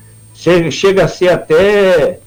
chega, 0.43 0.71
chega 0.71 1.05
a 1.05 1.07
ser 1.07 1.29
até 1.29 2.19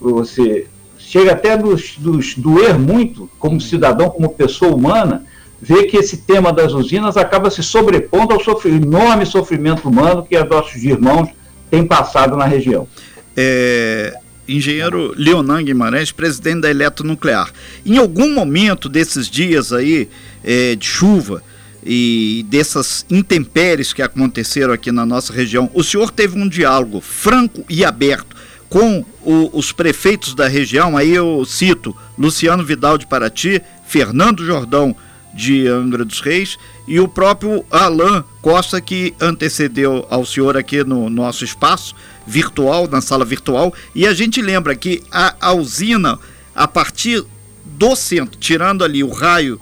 você 0.00 0.66
chega 0.98 1.32
até 1.32 1.56
dos 1.56 2.34
doer 2.36 2.76
muito 2.76 3.30
como 3.38 3.60
cidadão, 3.60 4.10
como 4.10 4.30
pessoa 4.30 4.74
humana, 4.74 5.24
ver 5.62 5.84
que 5.84 5.96
esse 5.96 6.18
tema 6.18 6.52
das 6.52 6.72
usinas 6.72 7.16
acaba 7.16 7.48
se 7.48 7.62
sobrepondo 7.62 8.34
ao 8.34 8.42
sofr 8.42 8.68
enorme 8.68 9.24
sofrimento 9.24 9.88
humano 9.88 10.26
que 10.28 10.36
os 10.36 10.48
nossos 10.48 10.82
irmãos 10.82 11.30
têm 11.70 11.86
passado 11.86 12.36
na 12.36 12.44
região. 12.44 12.88
É, 13.36 14.14
engenheiro 14.48 15.14
Leonan 15.16 15.62
Guimarães, 15.62 16.10
presidente 16.10 16.62
da 16.62 16.70
Eletronuclear. 16.70 17.52
Em 17.84 17.96
algum 17.96 18.34
momento 18.34 18.88
desses 18.88 19.30
dias 19.30 19.72
aí 19.72 20.08
é, 20.42 20.74
de 20.74 20.84
chuva, 20.84 21.42
e 21.88 22.44
dessas 22.48 23.06
intempéries 23.08 23.92
que 23.92 24.02
aconteceram 24.02 24.72
aqui 24.72 24.90
na 24.90 25.06
nossa 25.06 25.32
região, 25.32 25.70
o 25.72 25.84
senhor 25.84 26.10
teve 26.10 26.36
um 26.36 26.48
diálogo 26.48 27.00
franco 27.00 27.64
e 27.68 27.84
aberto 27.84 28.34
com 28.68 29.04
o, 29.22 29.56
os 29.56 29.70
prefeitos 29.70 30.34
da 30.34 30.48
região, 30.48 30.96
aí 30.96 31.14
eu 31.14 31.44
cito 31.44 31.96
Luciano 32.18 32.64
Vidal 32.64 32.98
de 32.98 33.06
Paraty, 33.06 33.62
Fernando 33.86 34.44
Jordão 34.44 34.96
de 35.32 35.68
Angra 35.68 36.04
dos 36.04 36.20
Reis 36.20 36.58
e 36.88 36.98
o 36.98 37.06
próprio 37.06 37.64
Alain 37.70 38.24
Costa, 38.42 38.80
que 38.80 39.14
antecedeu 39.20 40.06
ao 40.10 40.26
senhor 40.26 40.56
aqui 40.56 40.82
no 40.82 41.08
nosso 41.08 41.44
espaço 41.44 41.94
virtual, 42.26 42.88
na 42.88 43.00
sala 43.00 43.24
virtual. 43.24 43.72
E 43.94 44.06
a 44.06 44.14
gente 44.14 44.42
lembra 44.42 44.74
que 44.74 45.02
a, 45.12 45.36
a 45.40 45.52
usina, 45.52 46.18
a 46.54 46.66
partir 46.66 47.24
do 47.64 47.94
centro, 47.94 48.38
tirando 48.38 48.82
ali 48.82 49.04
o 49.04 49.10
raio 49.12 49.60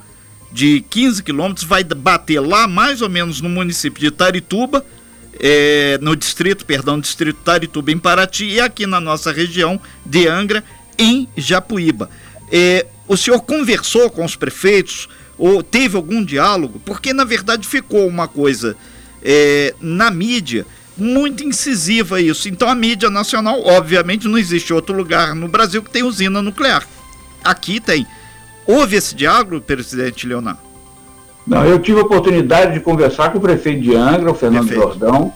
de 0.55 0.85
15 0.89 1.21
quilômetros, 1.25 1.67
vai 1.67 1.83
bater 1.83 2.39
lá 2.39 2.69
mais 2.69 3.03
ou 3.03 3.09
menos 3.09 3.41
no 3.41 3.49
município 3.49 4.01
de 4.01 4.13
Tarituba, 4.13 4.87
é, 5.41 5.99
no 6.01 6.15
distrito, 6.15 6.65
perdão, 6.65 7.01
distrito 7.01 7.41
Tarituba 7.45 7.91
em 7.91 7.99
Paraty 7.99 8.45
e 8.45 8.61
aqui 8.61 8.87
na 8.87 9.01
nossa 9.01 9.33
região 9.33 9.81
de 10.07 10.29
Angra, 10.29 10.63
em 10.97 11.29
Japuíba. 11.37 12.09
É, 12.53 12.87
o 13.09 13.17
senhor 13.17 13.41
conversou 13.41 14.09
com 14.09 14.25
os 14.25 14.37
prefeitos 14.37 15.09
ou 15.37 15.61
teve 15.61 15.97
algum 15.97 16.25
diálogo? 16.25 16.81
Porque 16.85 17.13
na 17.13 17.25
verdade 17.25 17.67
ficou 17.67 18.07
uma 18.07 18.29
coisa 18.29 18.77
é, 19.25 19.75
na 19.81 20.09
mídia 20.09 20.65
muito 20.97 21.43
incisiva 21.43 22.21
isso. 22.21 22.49
Então 22.49 22.69
a 22.69 22.77
mídia 22.77 23.11
nacional, 23.11 23.61
obviamente, 23.67 24.29
não 24.29 24.39
existe 24.39 24.73
outro 24.73 24.95
lugar 24.95 25.35
no 25.35 25.49
Brasil 25.49 25.83
que 25.83 25.91
tem 25.91 26.05
usina 26.05 26.41
nuclear. 26.41 26.87
Aqui 27.43 27.81
tem. 27.81 28.07
Houve 28.67 28.97
esse 28.97 29.15
diálogo, 29.15 29.61
presidente 29.61 30.27
Leonardo? 30.27 30.61
Não, 31.47 31.65
eu 31.65 31.79
tive 31.79 32.01
a 32.01 32.03
oportunidade 32.03 32.73
de 32.73 32.81
conversar 32.81 33.31
com 33.31 33.39
o 33.39 33.41
prefeito 33.41 33.83
de 33.83 33.95
Angra, 33.95 34.31
o 34.31 34.35
Fernando 34.35 34.69
Perfeito. 34.69 34.89
Jordão. 34.89 35.33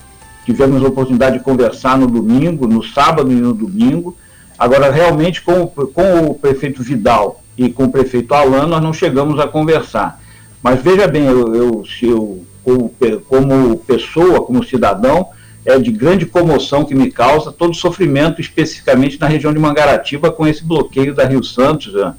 Tivemos 0.46 0.82
a 0.82 0.88
oportunidade 0.88 1.38
de 1.38 1.44
conversar 1.44 1.98
no 1.98 2.06
domingo, 2.06 2.66
no 2.66 2.82
sábado 2.82 3.30
e 3.30 3.34
no 3.34 3.52
domingo. 3.52 4.16
Agora, 4.58 4.90
realmente, 4.90 5.42
com, 5.42 5.66
com 5.66 6.26
o 6.26 6.34
prefeito 6.34 6.82
Vidal 6.82 7.42
e 7.56 7.68
com 7.68 7.84
o 7.84 7.92
prefeito 7.92 8.32
Alan, 8.32 8.66
nós 8.66 8.82
não 8.82 8.94
chegamos 8.94 9.38
a 9.38 9.46
conversar. 9.46 10.20
Mas 10.62 10.82
veja 10.82 11.06
bem, 11.06 11.26
eu, 11.26 11.54
eu, 11.54 11.84
eu 12.02 12.44
como, 12.64 12.94
como 13.28 13.78
pessoa, 13.78 14.42
como 14.42 14.64
cidadão, 14.64 15.28
é 15.64 15.78
de 15.78 15.92
grande 15.92 16.24
comoção 16.24 16.84
que 16.84 16.94
me 16.94 17.10
causa 17.10 17.52
todo 17.52 17.72
o 17.72 17.74
sofrimento, 17.74 18.40
especificamente 18.40 19.20
na 19.20 19.26
região 19.26 19.52
de 19.52 19.58
Mangaratiba, 19.58 20.30
com 20.30 20.46
esse 20.46 20.64
bloqueio 20.64 21.14
da 21.14 21.24
Rio 21.24 21.44
Santos. 21.44 21.92
Né? 21.92 22.14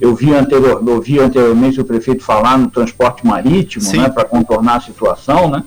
Eu 0.00 0.14
vi, 0.14 0.34
anterior, 0.34 0.82
eu 0.86 1.00
vi 1.00 1.18
anteriormente 1.18 1.80
o 1.80 1.84
prefeito 1.84 2.22
falar 2.22 2.58
no 2.58 2.70
transporte 2.70 3.26
marítimo, 3.26 3.84
né, 3.92 4.08
para 4.08 4.24
contornar 4.24 4.76
a 4.76 4.80
situação, 4.80 5.48
né? 5.48 5.64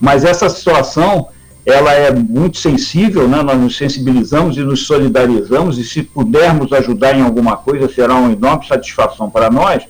Mas 0.00 0.24
essa 0.24 0.48
situação, 0.48 1.28
ela 1.64 1.92
é 1.92 2.12
muito 2.12 2.58
sensível, 2.58 3.26
né? 3.26 3.42
Nós 3.42 3.58
nos 3.58 3.76
sensibilizamos 3.76 4.56
e 4.56 4.60
nos 4.60 4.86
solidarizamos 4.86 5.78
e 5.78 5.84
se 5.84 6.02
pudermos 6.02 6.72
ajudar 6.72 7.16
em 7.16 7.22
alguma 7.22 7.56
coisa 7.56 7.92
será 7.92 8.14
uma 8.14 8.32
enorme 8.32 8.66
satisfação 8.66 9.30
para 9.30 9.50
nós. 9.50 9.84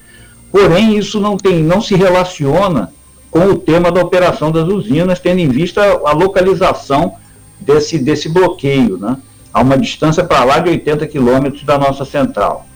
Porém, 0.50 0.96
isso 0.96 1.20
não 1.20 1.36
tem, 1.36 1.62
não 1.62 1.80
se 1.80 1.94
relaciona 1.94 2.92
com 3.30 3.50
o 3.50 3.58
tema 3.58 3.90
da 3.90 4.00
operação 4.00 4.50
das 4.50 4.66
usinas, 4.68 5.18
tendo 5.18 5.40
em 5.40 5.48
vista 5.48 5.82
a 5.82 6.12
localização 6.12 7.16
desse, 7.60 7.98
desse 7.98 8.28
bloqueio, 8.28 8.96
né? 8.96 9.18
a 9.52 9.60
uma 9.60 9.76
distância 9.76 10.22
para 10.22 10.44
lá 10.44 10.58
de 10.58 10.70
80 10.70 11.06
quilômetros 11.06 11.64
da 11.64 11.78
nossa 11.78 12.04
central. 12.04 12.66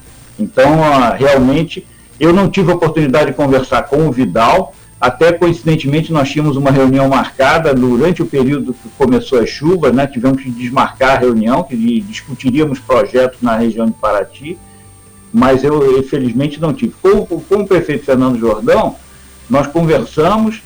Então, 0.41 0.83
ah, 0.83 1.11
realmente, 1.11 1.87
eu 2.19 2.33
não 2.33 2.49
tive 2.49 2.73
a 2.73 2.75
oportunidade 2.75 3.27
de 3.27 3.37
conversar 3.37 3.83
com 3.83 4.09
o 4.09 4.13
Vidal, 4.13 4.75
até 5.01 5.33
coincidentemente 5.33 6.13
nós 6.13 6.29
tínhamos 6.31 6.57
uma 6.57 6.71
reunião 6.71 7.09
marcada 7.09 7.73
durante 7.73 8.23
o 8.23 8.27
período 8.27 8.75
que 8.75 8.89
começou 8.99 9.41
a 9.41 9.47
chuva, 9.47 9.91
né? 9.91 10.07
tivemos 10.07 10.43
que 10.43 10.51
desmarcar 10.51 11.17
a 11.17 11.19
reunião, 11.19 11.63
que 11.63 12.01
discutiríamos 12.01 12.79
projetos 12.79 13.41
na 13.41 13.57
região 13.57 13.87
de 13.87 13.93
Paraty, 13.93 14.59
mas 15.33 15.65
eu 15.65 15.99
infelizmente 15.99 16.61
não 16.61 16.75
tive. 16.75 16.95
Com, 17.01 17.25
com 17.25 17.63
o 17.63 17.67
prefeito 17.67 18.05
Fernando 18.05 18.39
Jordão, 18.39 18.97
nós 19.49 19.67
conversamos, 19.67 20.61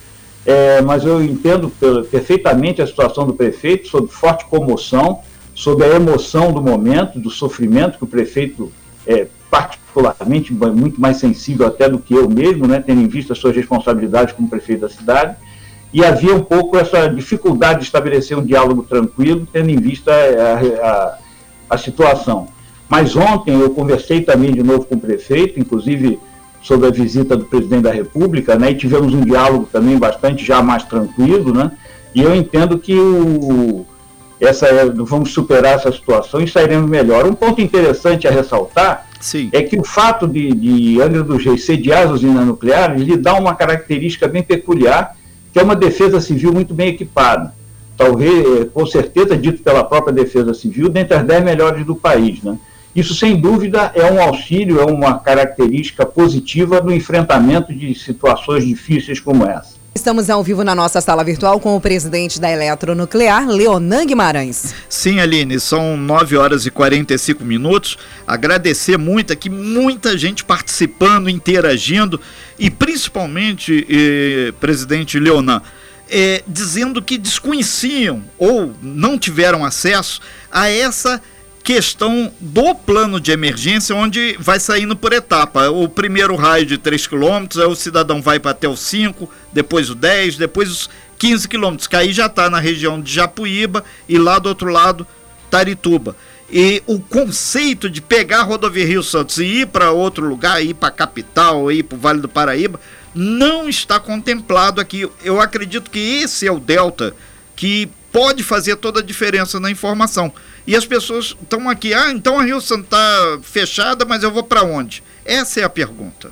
é, 0.45 0.81
mas 0.83 1.05
eu 1.05 1.23
entendo 1.23 1.71
perfeitamente 2.11 2.83
a 2.83 2.87
situação 2.87 3.27
do 3.27 3.35
prefeito, 3.35 3.89
sob 3.89 4.09
forte 4.09 4.45
comoção, 4.47 5.21
sob 5.55 5.85
a 5.85 5.89
emoção 5.89 6.53
do 6.53 6.61
momento, 6.61 7.21
do 7.21 7.31
sofrimento 7.31 7.99
que 7.99 8.05
o 8.05 8.09
prefeito 8.09 8.73
é, 9.07 9.29
particularmente 9.55 10.53
muito 10.53 11.01
mais 11.01 11.19
sensível 11.19 11.65
até 11.69 11.89
do 11.89 12.01
que 12.01 12.13
eu 12.13 12.29
mesmo, 12.29 12.67
né, 12.67 12.83
tendo 12.85 13.01
em 13.01 13.07
vista 13.07 13.35
as 13.35 13.39
suas 13.39 13.55
responsabilidades 13.55 14.35
como 14.35 14.49
prefeito 14.49 14.81
da 14.81 14.89
cidade, 14.89 15.37
e 15.93 16.05
havia 16.05 16.35
um 16.35 16.43
pouco 16.43 16.77
essa 16.77 17.07
dificuldade 17.07 17.79
de 17.79 17.85
estabelecer 17.85 18.37
um 18.37 18.45
diálogo 18.45 18.83
tranquilo, 18.83 19.47
tendo 19.53 19.71
em 19.71 19.77
vista 19.77 20.11
a, 20.13 20.89
a, 20.89 21.19
a 21.71 21.79
situação. 21.79 22.49
Mas 22.89 23.15
ontem 23.15 23.53
eu 23.61 23.71
conversei 23.71 24.23
também 24.23 24.53
de 24.53 24.63
novo 24.63 24.85
com 24.87 24.97
o 24.97 25.01
prefeito, 25.01 25.61
inclusive 25.61 26.19
sobre 26.61 26.89
a 26.89 26.91
visita 26.91 27.37
do 27.37 27.45
presidente 27.45 27.83
da 27.83 27.93
República, 27.93 28.57
né, 28.57 28.73
e 28.73 28.75
tivemos 28.75 29.15
um 29.15 29.21
diálogo 29.21 29.69
também 29.71 29.97
bastante 29.97 30.45
já 30.45 30.61
mais 30.61 30.83
tranquilo, 30.83 31.55
né, 31.55 31.71
e 32.13 32.23
eu 32.23 32.35
entendo 32.35 32.77
que 32.77 32.99
o, 32.99 33.87
essa, 34.41 34.67
vamos 34.97 35.33
superar 35.33 35.75
essa 35.75 35.93
situação 35.93 36.41
e 36.41 36.49
sairemos 36.49 36.91
melhor. 36.91 37.25
Um 37.25 37.35
ponto 37.35 37.61
interessante 37.61 38.27
a 38.27 38.33
ressaltar 38.33 39.14
Sim. 39.25 39.49
é 39.55 39.63
que 39.63 39.79
o 39.79 39.83
fato 39.83 40.29
de, 40.29 40.53
de 40.53 41.01
Angra 41.01 41.23
dos 41.23 41.43
Reis 41.43 41.65
sediar 41.65 42.03
as 42.03 42.11
usinas 42.11 42.47
nucleares 42.47 43.01
lhe 43.01 43.17
dá 43.17 43.33
uma 43.33 43.55
característica 43.55 44.29
bem 44.29 44.43
peculiar, 44.43 45.17
que 45.51 45.59
é 45.59 45.63
uma 45.63 45.75
defesa 45.75 46.21
civil 46.21 46.53
muito 46.53 46.75
bem 46.75 46.91
equipada. 46.91 47.55
Talvez, 47.97 48.69
com 48.75 48.85
certeza, 48.85 49.35
dito 49.35 49.63
pela 49.63 49.83
própria 49.83 50.13
defesa 50.13 50.53
civil, 50.53 50.91
dentre 50.91 51.17
as 51.17 51.25
dez 51.25 51.43
melhores 51.43 51.87
do 51.87 51.97
país. 51.97 52.43
Né? 52.43 52.59
Isso, 52.95 53.15
sem 53.15 53.41
dúvida, 53.41 53.91
é 53.95 54.05
um 54.13 54.21
auxílio, 54.21 54.79
é 54.79 54.85
uma 54.85 55.19
característica 55.19 56.05
positiva 56.05 56.83
no 56.83 56.93
enfrentamento 56.93 57.73
de 57.73 57.95
situações 57.95 58.67
difíceis 58.67 59.19
como 59.19 59.47
essa. 59.47 59.74
Estamos 59.97 60.29
ao 60.29 60.43
vivo 60.43 60.65
na 60.65 60.75
nossa 60.75 61.01
sala 61.01 61.23
virtual 61.23 61.61
com 61.61 61.77
o 61.77 61.81
presidente 61.81 62.41
da 62.41 62.51
Eletronuclear, 62.51 63.47
Leonan 63.49 64.05
Guimarães. 64.05 64.75
Sim, 64.89 65.21
Aline, 65.21 65.61
são 65.61 65.97
9 65.97 66.37
horas 66.37 66.67
e 66.67 66.71
45 66.71 67.45
minutos. 67.45 67.97
Agradecer 68.27 68.99
muito 68.99 69.33
aqui, 69.33 69.49
muita 69.49 70.19
gente 70.19 70.45
participando, 70.45 71.31
interagindo 71.31 72.21
e 72.59 72.71
principalmente, 72.71 73.87
eh, 73.89 74.53
presidente 74.59 75.19
Leonan, 75.19 75.63
eh, 76.11 76.43
dizendo 76.47 77.01
que 77.01 77.17
desconheciam 77.17 78.25
ou 78.37 78.75
não 78.83 79.17
tiveram 79.17 79.65
acesso 79.65 80.21
a 80.51 80.69
essa 80.69 81.23
questão 81.65 82.31
do 82.39 82.75
plano 82.75 83.19
de 83.19 83.33
emergência, 83.33 83.97
onde 83.97 84.37
vai 84.39 84.61
saindo 84.61 84.95
por 84.95 85.15
etapa. 85.15 85.71
O 85.71 85.89
primeiro 85.89 86.37
raio 86.37 86.67
de 86.67 86.77
3 86.77 87.07
km, 87.07 87.47
aí 87.57 87.67
o 87.67 87.75
cidadão 87.75 88.21
vai 88.21 88.39
para 88.39 88.51
até 88.51 88.69
os 88.69 88.81
5, 88.81 89.29
depois 89.51 89.89
o 89.89 89.95
10, 89.95 90.37
depois 90.37 90.71
os 90.71 90.91
15 91.19 91.49
quilômetros, 91.49 91.89
que 91.89 91.97
aí 91.97 92.13
já 92.13 92.27
está 92.27 92.51
na 92.51 92.59
região 92.61 93.01
de 93.01 93.11
Japuíba 93.11 93.83
e 94.07 94.19
lá 94.19 94.39
do 94.39 94.51
outro 94.51 94.69
lado, 94.69 95.07
Tarituba. 95.51 96.15
E 96.51 96.83
o 96.87 97.01
conceito 97.01 97.89
de 97.89 98.03
pegar 98.03 98.41
a 98.41 98.45
rodovia 98.45 98.87
Rio 98.87 99.03
Santos 99.03 99.39
e 99.39 99.45
ir 99.45 99.69
para 99.69 99.91
outro 99.91 100.29
lugar, 100.29 100.63
ir 100.63 100.75
para 100.75 100.89
a 100.89 100.93
capital, 100.93 101.73
ir 101.73 101.85
para 101.85 101.97
o 101.97 102.01
Vale 102.01 102.21
do 102.21 102.29
Paraíba, 102.29 102.79
não 103.15 103.71
está 103.71 103.99
contemplado 103.99 104.83
aqui. 104.83 105.09
Eu 105.25 105.41
acredito 105.41 105.91
que 105.91 105.99
esse 105.99 106.47
é 106.47 106.53
o 106.53 106.61
delta 106.61 107.15
que 107.57 107.89
pode 108.13 108.43
fazer 108.43 108.77
toda 108.77 109.01
a 109.01 109.03
diferença 109.03 109.59
na 109.59 109.71
informação. 109.71 110.31
E 110.67 110.75
as 110.75 110.87
pessoas 110.87 111.37
estão 111.43 111.69
aqui, 111.69 111.93
ah, 111.93 112.11
então 112.11 112.39
a 112.39 112.43
Rio 112.43 112.61
Santos 112.61 112.85
está 112.85 113.39
fechada, 113.43 114.05
mas 114.05 114.23
eu 114.23 114.31
vou 114.31 114.43
para 114.43 114.63
onde? 114.63 115.03
Essa 115.25 115.61
é 115.61 115.65
a 115.65 115.69
pergunta. 115.69 116.31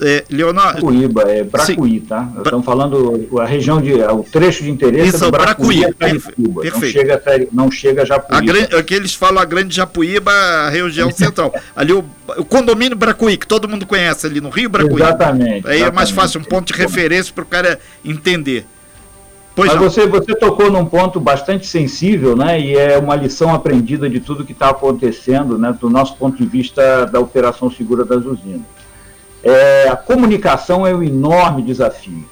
É, 0.00 0.24
Leonardo. 0.28 0.82
Bracuíba, 0.82 1.22
é 1.22 1.42
Bracuí, 1.42 2.00
Sim. 2.00 2.00
tá? 2.00 2.30
Estamos 2.36 2.66
falando 2.66 3.28
a 3.40 3.46
região 3.46 3.80
de. 3.80 3.94
o 3.94 4.22
trecho 4.22 4.62
de 4.62 4.70
interesse 4.70 5.16
Isso, 5.16 5.24
é 5.24 5.26
do 5.26 5.30
Bracuí, 5.30 5.80
Bracuí 5.80 6.20
Perfeito. 6.60 6.72
Não 6.74 6.82
chega, 6.82 7.14
até, 7.14 7.48
não 7.50 7.70
chega 7.70 8.02
a 8.02 8.04
Japuíba. 8.04 8.36
A 8.36 8.40
grande, 8.44 8.76
aqui 8.76 8.94
eles 8.94 9.14
falam 9.14 9.40
a 9.40 9.44
grande 9.44 9.74
Japuíba, 9.74 10.30
a 10.30 10.68
região 10.68 11.10
central. 11.10 11.54
Ali 11.74 11.94
o, 11.94 12.04
o, 12.36 12.44
condomínio 12.44 12.96
Bracuí, 12.96 13.38
que 13.38 13.46
todo 13.46 13.66
mundo 13.66 13.86
conhece 13.86 14.26
ali 14.26 14.38
no 14.38 14.50
Rio 14.50 14.68
Bracuí. 14.68 14.96
Exatamente. 14.96 15.50
Aí 15.50 15.76
exatamente. 15.76 15.82
é 15.82 15.90
mais 15.90 16.10
fácil, 16.10 16.40
um 16.40 16.44
ponto 16.44 16.72
de 16.72 16.78
referência 16.78 17.32
para 17.32 17.44
o 17.44 17.46
cara 17.46 17.80
entender. 18.04 18.66
Pois 19.56 19.72
Mas 19.72 19.80
você, 19.80 20.06
você 20.06 20.34
tocou 20.34 20.70
num 20.70 20.84
ponto 20.84 21.18
bastante 21.18 21.66
sensível, 21.66 22.36
né? 22.36 22.60
E 22.60 22.76
é 22.76 22.98
uma 22.98 23.16
lição 23.16 23.54
aprendida 23.54 24.06
de 24.06 24.20
tudo 24.20 24.44
que 24.44 24.52
está 24.52 24.68
acontecendo, 24.68 25.56
né? 25.56 25.74
Do 25.80 25.88
nosso 25.88 26.14
ponto 26.16 26.36
de 26.36 26.44
vista 26.44 27.06
da 27.06 27.18
operação 27.18 27.70
segura 27.70 28.04
das 28.04 28.22
usinas. 28.26 28.66
É, 29.42 29.88
a 29.88 29.96
comunicação 29.96 30.86
é 30.86 30.94
um 30.94 31.02
enorme 31.02 31.62
desafio. 31.62 32.22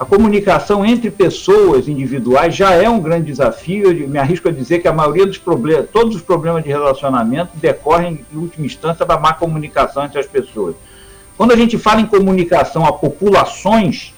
A 0.00 0.04
comunicação 0.04 0.84
entre 0.84 1.12
pessoas 1.12 1.86
individuais 1.86 2.56
já 2.56 2.72
é 2.72 2.90
um 2.90 2.98
grande 2.98 3.26
desafio. 3.26 3.92
Eu 3.92 4.08
me 4.08 4.18
arrisco 4.18 4.48
a 4.48 4.52
dizer 4.52 4.80
que 4.80 4.88
a 4.88 4.92
maioria 4.92 5.26
dos 5.26 5.38
problemas, 5.38 5.86
todos 5.92 6.16
os 6.16 6.22
problemas 6.22 6.64
de 6.64 6.70
relacionamento 6.70 7.52
decorrem, 7.54 8.24
em 8.32 8.36
última 8.36 8.66
instância, 8.66 9.06
da 9.06 9.16
má 9.16 9.32
comunicação 9.32 10.04
entre 10.04 10.18
as 10.18 10.26
pessoas. 10.26 10.74
Quando 11.36 11.52
a 11.52 11.56
gente 11.56 11.78
fala 11.78 12.00
em 12.00 12.06
comunicação 12.06 12.84
a 12.84 12.92
populações, 12.92 14.13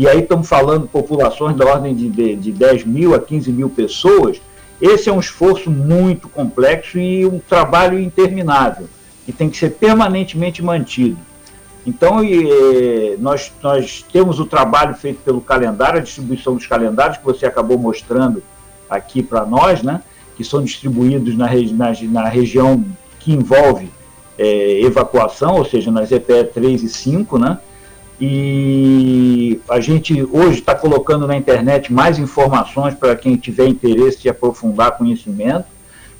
e 0.00 0.08
aí 0.08 0.20
estamos 0.20 0.48
falando 0.48 0.88
populações 0.88 1.54
da 1.54 1.66
ordem 1.66 1.94
de, 1.94 2.08
de, 2.08 2.34
de 2.34 2.52
10 2.52 2.86
mil 2.86 3.14
a 3.14 3.20
15 3.20 3.52
mil 3.52 3.68
pessoas, 3.68 4.40
esse 4.80 5.10
é 5.10 5.12
um 5.12 5.20
esforço 5.20 5.70
muito 5.70 6.26
complexo 6.26 6.98
e 6.98 7.26
um 7.26 7.38
trabalho 7.38 8.00
interminável, 8.00 8.88
que 9.26 9.30
tem 9.30 9.50
que 9.50 9.58
ser 9.58 9.72
permanentemente 9.72 10.62
mantido. 10.62 11.18
Então, 11.86 12.24
e, 12.24 13.14
nós, 13.18 13.52
nós 13.62 14.02
temos 14.10 14.40
o 14.40 14.46
trabalho 14.46 14.94
feito 14.94 15.20
pelo 15.22 15.42
calendário, 15.42 15.98
a 15.98 16.02
distribuição 16.02 16.54
dos 16.54 16.66
calendários, 16.66 17.18
que 17.18 17.24
você 17.24 17.44
acabou 17.44 17.76
mostrando 17.76 18.42
aqui 18.88 19.22
para 19.22 19.44
nós, 19.44 19.82
né, 19.82 20.00
que 20.34 20.42
são 20.42 20.64
distribuídos 20.64 21.36
na, 21.36 21.50
na, 21.74 21.92
na 22.22 22.28
região 22.30 22.82
que 23.18 23.34
envolve 23.34 23.90
é, 24.38 24.80
evacuação, 24.80 25.56
ou 25.56 25.64
seja, 25.66 25.90
nas 25.90 26.10
EPE 26.10 26.44
3 26.54 26.84
e 26.84 26.88
5, 26.88 27.38
né, 27.38 27.58
e 28.20 29.58
a 29.66 29.80
gente 29.80 30.22
hoje 30.30 30.58
está 30.58 30.74
colocando 30.74 31.26
na 31.26 31.36
internet 31.36 31.90
mais 31.90 32.18
informações 32.18 32.94
para 32.94 33.16
quem 33.16 33.34
tiver 33.36 33.66
interesse 33.66 34.20
de 34.20 34.28
aprofundar 34.28 34.98
conhecimento, 34.98 35.64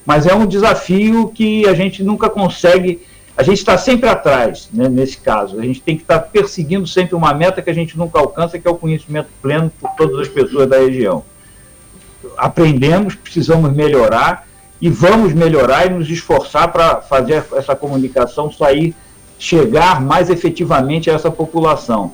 mas 0.06 0.26
é 0.26 0.34
um 0.34 0.46
desafio 0.46 1.28
que 1.28 1.68
a 1.68 1.74
gente 1.74 2.02
nunca 2.02 2.30
consegue, 2.30 3.02
a 3.36 3.42
gente 3.42 3.58
está 3.58 3.76
sempre 3.76 4.08
atrás 4.08 4.70
né, 4.72 4.88
nesse 4.88 5.18
caso, 5.18 5.60
a 5.60 5.62
gente 5.62 5.82
tem 5.82 5.94
que 5.94 6.02
estar 6.02 6.20
tá 6.20 6.26
perseguindo 6.26 6.86
sempre 6.86 7.14
uma 7.14 7.34
meta 7.34 7.60
que 7.60 7.68
a 7.68 7.74
gente 7.74 7.98
nunca 7.98 8.18
alcança, 8.18 8.58
que 8.58 8.66
é 8.66 8.70
o 8.70 8.76
conhecimento 8.76 9.28
pleno 9.42 9.70
por 9.78 9.90
todas 9.90 10.20
as 10.20 10.28
pessoas 10.28 10.66
da 10.66 10.78
região. 10.78 11.22
Aprendemos, 12.36 13.14
precisamos 13.14 13.74
melhorar 13.74 14.48
e 14.80 14.88
vamos 14.88 15.34
melhorar 15.34 15.86
e 15.86 15.90
nos 15.90 16.08
esforçar 16.08 16.72
para 16.72 17.02
fazer 17.02 17.44
essa 17.54 17.76
comunicação 17.76 18.50
sair 18.50 18.94
chegar 19.40 20.02
mais 20.02 20.28
efetivamente 20.28 21.10
a 21.10 21.14
essa 21.14 21.30
população. 21.30 22.12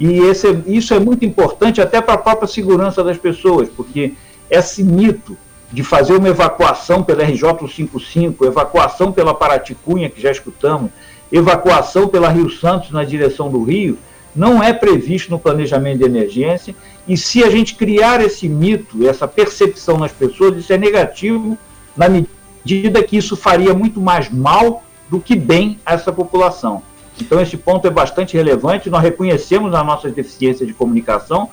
E 0.00 0.18
esse, 0.20 0.48
isso 0.66 0.94
é 0.94 0.98
muito 0.98 1.22
importante 1.24 1.82
até 1.82 2.00
para 2.00 2.14
a 2.14 2.18
própria 2.18 2.48
segurança 2.48 3.04
das 3.04 3.18
pessoas, 3.18 3.68
porque 3.68 4.14
esse 4.50 4.82
mito 4.82 5.36
de 5.70 5.84
fazer 5.84 6.16
uma 6.16 6.28
evacuação 6.28 7.02
pela 7.02 7.24
RJ-155, 7.24 8.46
evacuação 8.46 9.12
pela 9.12 9.34
Paraticunha, 9.34 10.08
que 10.08 10.20
já 10.20 10.30
escutamos, 10.30 10.90
evacuação 11.30 12.08
pela 12.08 12.30
Rio 12.30 12.50
Santos 12.50 12.90
na 12.90 13.04
direção 13.04 13.50
do 13.50 13.62
Rio, 13.62 13.98
não 14.34 14.62
é 14.62 14.72
previsto 14.72 15.30
no 15.30 15.38
planejamento 15.38 15.98
de 15.98 16.04
emergência. 16.04 16.74
E 17.06 17.18
se 17.18 17.44
a 17.44 17.50
gente 17.50 17.74
criar 17.74 18.22
esse 18.22 18.48
mito, 18.48 19.06
essa 19.06 19.28
percepção 19.28 19.98
nas 19.98 20.12
pessoas, 20.12 20.56
isso 20.56 20.72
é 20.72 20.78
negativo 20.78 21.56
na 21.94 22.08
medida 22.08 23.02
que 23.02 23.16
isso 23.16 23.36
faria 23.36 23.74
muito 23.74 24.00
mais 24.00 24.30
mal 24.30 24.82
do 25.12 25.20
que 25.20 25.36
bem 25.36 25.78
a 25.84 25.92
essa 25.92 26.10
população. 26.10 26.82
Então, 27.20 27.38
esse 27.38 27.58
ponto 27.58 27.86
é 27.86 27.90
bastante 27.90 28.34
relevante. 28.34 28.88
Nós 28.88 29.02
reconhecemos 29.02 29.74
as 29.74 29.84
nossas 29.84 30.14
deficiências 30.14 30.66
de 30.66 30.72
comunicação, 30.72 31.50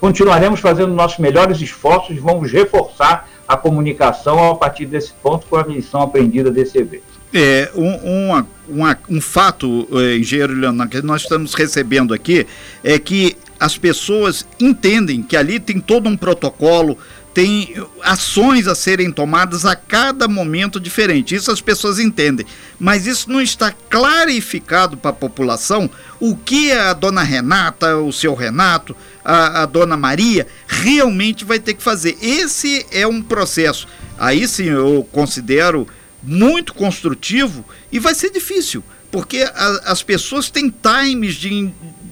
continuaremos 0.00 0.58
fazendo 0.58 0.92
nossos 0.92 1.18
melhores 1.18 1.60
esforços 1.60 2.18
vamos 2.18 2.50
reforçar 2.50 3.28
a 3.46 3.56
comunicação 3.56 4.50
a 4.50 4.56
partir 4.56 4.86
desse 4.86 5.12
ponto 5.22 5.46
com 5.46 5.56
a 5.56 5.62
lição 5.62 6.02
aprendida 6.02 6.50
desse 6.50 6.78
evento. 6.78 7.04
É, 7.32 7.70
um, 7.76 8.42
um, 8.68 8.96
um, 9.08 9.20
fato, 9.20 9.86
eh, 9.92 10.16
engenheiro 10.16 10.52
Leonardo, 10.52 10.90
que 10.90 11.06
nós 11.06 11.22
estamos 11.22 11.54
recebendo 11.54 12.12
aqui 12.12 12.44
é 12.82 12.98
que 12.98 13.36
as 13.58 13.78
pessoas 13.78 14.44
entendem 14.60 15.22
que 15.22 15.36
ali 15.36 15.60
tem 15.60 15.78
todo 15.78 16.08
um 16.08 16.16
protocolo, 16.16 16.98
tem 17.36 17.74
ações 18.02 18.66
a 18.66 18.74
serem 18.74 19.12
tomadas 19.12 19.66
a 19.66 19.76
cada 19.76 20.26
momento 20.26 20.80
diferente. 20.80 21.34
Isso 21.34 21.50
as 21.50 21.60
pessoas 21.60 21.98
entendem. 21.98 22.46
Mas 22.80 23.06
isso 23.06 23.30
não 23.30 23.42
está 23.42 23.70
clarificado 23.70 24.96
para 24.96 25.10
a 25.10 25.12
população 25.12 25.90
o 26.18 26.34
que 26.34 26.72
a 26.72 26.94
dona 26.94 27.22
Renata, 27.22 27.98
o 27.98 28.10
seu 28.10 28.32
Renato, 28.34 28.96
a, 29.22 29.64
a 29.64 29.66
dona 29.66 29.98
Maria 29.98 30.46
realmente 30.66 31.44
vai 31.44 31.58
ter 31.58 31.74
que 31.74 31.82
fazer. 31.82 32.16
Esse 32.22 32.86
é 32.90 33.06
um 33.06 33.20
processo. 33.20 33.86
Aí 34.18 34.48
sim 34.48 34.70
eu 34.70 35.06
considero 35.12 35.86
muito 36.22 36.72
construtivo 36.72 37.66
e 37.92 37.98
vai 37.98 38.14
ser 38.14 38.30
difícil 38.30 38.82
porque 39.10 39.44
as 39.84 40.02
pessoas 40.02 40.50
têm 40.50 40.70
times 40.70 41.34
de, 41.34 41.70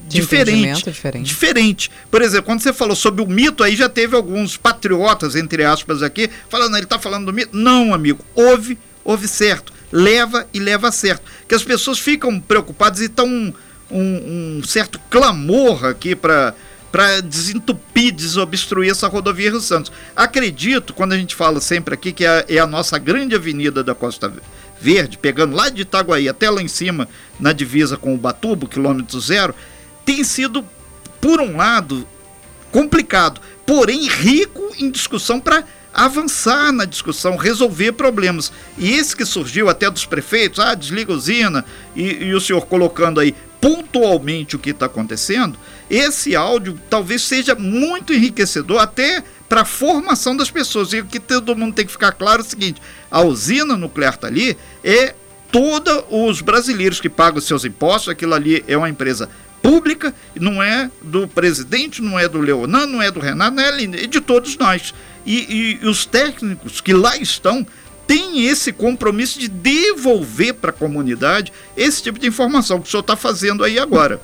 diferente, 0.08 0.84
diferente. 0.84 1.26
Diferente. 1.26 1.90
Por 2.10 2.22
exemplo, 2.22 2.46
quando 2.46 2.60
você 2.60 2.72
falou 2.72 2.96
sobre 2.96 3.22
o 3.22 3.26
mito, 3.26 3.62
aí 3.62 3.76
já 3.76 3.88
teve 3.88 4.14
alguns 4.14 4.56
patriotas, 4.56 5.36
entre 5.36 5.64
aspas, 5.64 6.02
aqui, 6.02 6.30
falando, 6.48 6.76
ele 6.76 6.84
está 6.84 6.98
falando 6.98 7.26
do 7.26 7.32
mito. 7.32 7.56
Não, 7.56 7.92
amigo, 7.94 8.24
houve, 8.34 8.78
houve 9.04 9.28
certo. 9.28 9.72
Leva 9.92 10.46
e 10.52 10.58
leva 10.58 10.90
certo. 10.90 11.22
Que 11.48 11.54
as 11.54 11.62
pessoas 11.62 11.98
ficam 11.98 12.40
preocupadas 12.40 13.00
e 13.00 13.04
estão 13.04 13.26
um, 13.26 13.52
um, 13.90 14.58
um 14.58 14.62
certo 14.64 15.00
clamor 15.10 15.84
aqui 15.84 16.14
para 16.14 16.54
para 16.94 17.20
desentupir, 17.20 18.14
desobstruir 18.14 18.88
essa 18.88 19.08
rodovia 19.08 19.50
Rio 19.50 19.60
Santos. 19.60 19.90
Acredito, 20.14 20.94
quando 20.94 21.12
a 21.12 21.16
gente 21.16 21.34
fala 21.34 21.60
sempre 21.60 21.92
aqui 21.92 22.12
que 22.12 22.24
é, 22.24 22.44
é 22.48 22.58
a 22.60 22.68
nossa 22.68 22.96
grande 22.98 23.34
avenida 23.34 23.82
da 23.82 23.96
Costa 23.96 24.32
Verde, 24.80 25.18
pegando 25.18 25.56
lá 25.56 25.68
de 25.70 25.82
Itaguaí 25.82 26.28
até 26.28 26.48
lá 26.48 26.62
em 26.62 26.68
cima, 26.68 27.08
na 27.40 27.52
divisa 27.52 27.96
com 27.96 28.14
o 28.14 28.16
Batubo, 28.16 28.68
quilômetro 28.68 29.18
zero, 29.20 29.52
tem 30.04 30.24
sido, 30.24 30.64
por 31.20 31.40
um 31.40 31.56
lado, 31.56 32.06
complicado, 32.70 33.40
porém 33.64 34.08
rico 34.08 34.74
em 34.78 34.90
discussão 34.90 35.40
para 35.40 35.64
avançar 35.94 36.72
na 36.72 36.84
discussão, 36.84 37.36
resolver 37.36 37.92
problemas. 37.92 38.52
E 38.76 38.94
esse 38.94 39.16
que 39.16 39.24
surgiu 39.24 39.68
até 39.68 39.88
dos 39.88 40.04
prefeitos, 40.04 40.58
ah, 40.58 40.74
desliga 40.74 41.12
a 41.12 41.16
usina, 41.16 41.64
e, 41.94 42.24
e 42.24 42.34
o 42.34 42.40
senhor 42.40 42.66
colocando 42.66 43.20
aí 43.20 43.34
pontualmente 43.60 44.56
o 44.56 44.58
que 44.58 44.70
está 44.70 44.86
acontecendo, 44.86 45.58
esse 45.88 46.36
áudio 46.36 46.78
talvez 46.90 47.22
seja 47.22 47.54
muito 47.54 48.12
enriquecedor 48.12 48.78
até 48.78 49.22
para 49.48 49.62
a 49.62 49.64
formação 49.64 50.36
das 50.36 50.50
pessoas. 50.50 50.92
E 50.92 51.00
o 51.00 51.06
que 51.06 51.20
todo 51.20 51.56
mundo 51.56 51.74
tem 51.74 51.86
que 51.86 51.92
ficar 51.92 52.12
claro 52.12 52.42
é 52.42 52.44
o 52.44 52.48
seguinte: 52.48 52.82
a 53.10 53.22
usina 53.22 53.76
nuclear 53.76 54.14
está 54.14 54.26
ali, 54.26 54.58
é 54.82 55.14
todos 55.52 56.02
os 56.10 56.40
brasileiros 56.40 57.00
que 57.00 57.08
pagam 57.08 57.40
seus 57.40 57.64
impostos, 57.64 58.08
aquilo 58.08 58.34
ali 58.34 58.64
é 58.66 58.76
uma 58.76 58.88
empresa 58.88 59.30
pública, 59.64 60.14
não 60.38 60.62
é 60.62 60.90
do 61.00 61.26
presidente, 61.26 62.02
não 62.02 62.18
é 62.18 62.28
do 62.28 62.38
Leonan, 62.38 62.86
não 62.86 63.00
é 63.00 63.10
do 63.10 63.18
Renato, 63.18 63.56
não 63.56 63.62
é 63.62 63.86
de 63.86 64.20
todos 64.20 64.58
nós. 64.58 64.92
E, 65.24 65.78
e 65.82 65.86
os 65.88 66.04
técnicos 66.04 66.82
que 66.82 66.92
lá 66.92 67.16
estão 67.16 67.66
têm 68.06 68.46
esse 68.46 68.74
compromisso 68.74 69.40
de 69.40 69.48
devolver 69.48 70.52
para 70.52 70.68
a 70.68 70.72
comunidade 70.72 71.50
esse 71.74 72.02
tipo 72.02 72.18
de 72.18 72.26
informação 72.26 72.78
que 72.78 72.86
o 72.86 72.90
senhor 72.90 73.00
está 73.00 73.16
fazendo 73.16 73.64
aí 73.64 73.78
agora. 73.78 74.20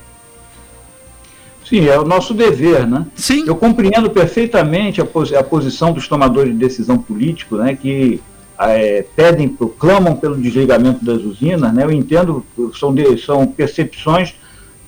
Sim, 1.66 1.88
é 1.88 1.98
o 1.98 2.04
nosso 2.04 2.34
dever, 2.34 2.86
né? 2.86 3.06
Sim. 3.14 3.44
Eu 3.46 3.56
compreendo 3.56 4.10
perfeitamente 4.10 5.00
a, 5.00 5.06
pos 5.06 5.32
a 5.32 5.42
posição 5.42 5.90
dos 5.90 6.06
tomadores 6.06 6.52
de 6.52 6.58
decisão 6.58 6.98
político, 6.98 7.56
né, 7.56 7.74
que 7.80 8.20
é, 8.58 9.06
pedem, 9.16 9.56
clamam 9.78 10.16
pelo 10.16 10.36
desligamento 10.36 11.02
das 11.02 11.22
usinas, 11.22 11.72
né? 11.72 11.84
Eu 11.84 11.92
entendo, 11.92 12.44
são, 12.78 12.92
de, 12.92 13.16
são 13.16 13.46
percepções, 13.46 14.34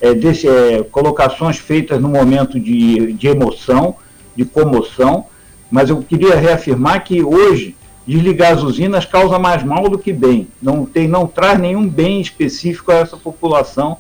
é, 0.03 0.13
desse, 0.13 0.49
é, 0.49 0.83
colocações 0.83 1.59
feitas 1.59 2.01
no 2.01 2.09
momento 2.09 2.59
de, 2.59 3.13
de 3.13 3.29
emoção, 3.29 3.95
de 4.35 4.45
comoção, 4.45 5.27
mas 5.71 5.89
eu 5.89 6.03
queria 6.03 6.35
reafirmar 6.35 7.05
que 7.05 7.23
hoje 7.23 7.77
desligar 8.05 8.53
as 8.53 8.65
usinas 8.65 9.07
causa 9.07 9.39
mais 9.39 9.63
mal 9.63 9.89
do 9.89 9.97
que 9.97 10.13
bem. 10.13 10.49
Não 10.61 10.85
tem, 10.85 11.07
não 11.07 11.29
traz 11.29 11.59
nenhum 11.59 11.89
bem 11.89 12.21
específico 12.21 12.91
a 12.91 12.97
essa 12.97 13.17
população 13.17 13.97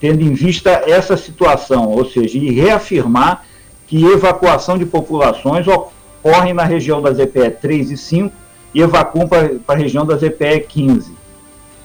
tendo 0.00 0.22
em 0.22 0.32
vista 0.32 0.70
essa 0.86 1.16
situação, 1.16 1.88
ou 1.88 2.04
seja, 2.04 2.36
e 2.38 2.50
reafirmar 2.50 3.44
que 3.86 4.04
evacuação 4.04 4.76
de 4.76 4.84
populações 4.84 5.66
ocorre 5.66 6.52
na 6.52 6.64
região 6.64 7.00
das 7.00 7.18
EPE 7.18 7.50
3 7.60 7.90
e 7.90 7.96
5 7.96 8.34
e 8.74 8.80
evacuam 8.80 9.28
para 9.28 9.50
a 9.68 9.74
região 9.74 10.04
das 10.04 10.22
EPE 10.22 10.66
15. 10.68 11.12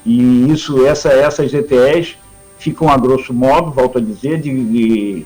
E 0.05 0.51
isso, 0.51 0.85
essa, 0.85 1.09
essas 1.09 1.53
EPEs 1.53 2.17
ficam 2.61 2.89
a 2.89 2.97
grosso 2.97 3.33
modo, 3.33 3.71
volto 3.71 3.97
a 3.97 4.01
dizer, 4.01 4.39
de, 4.39 4.63
de, 4.63 5.25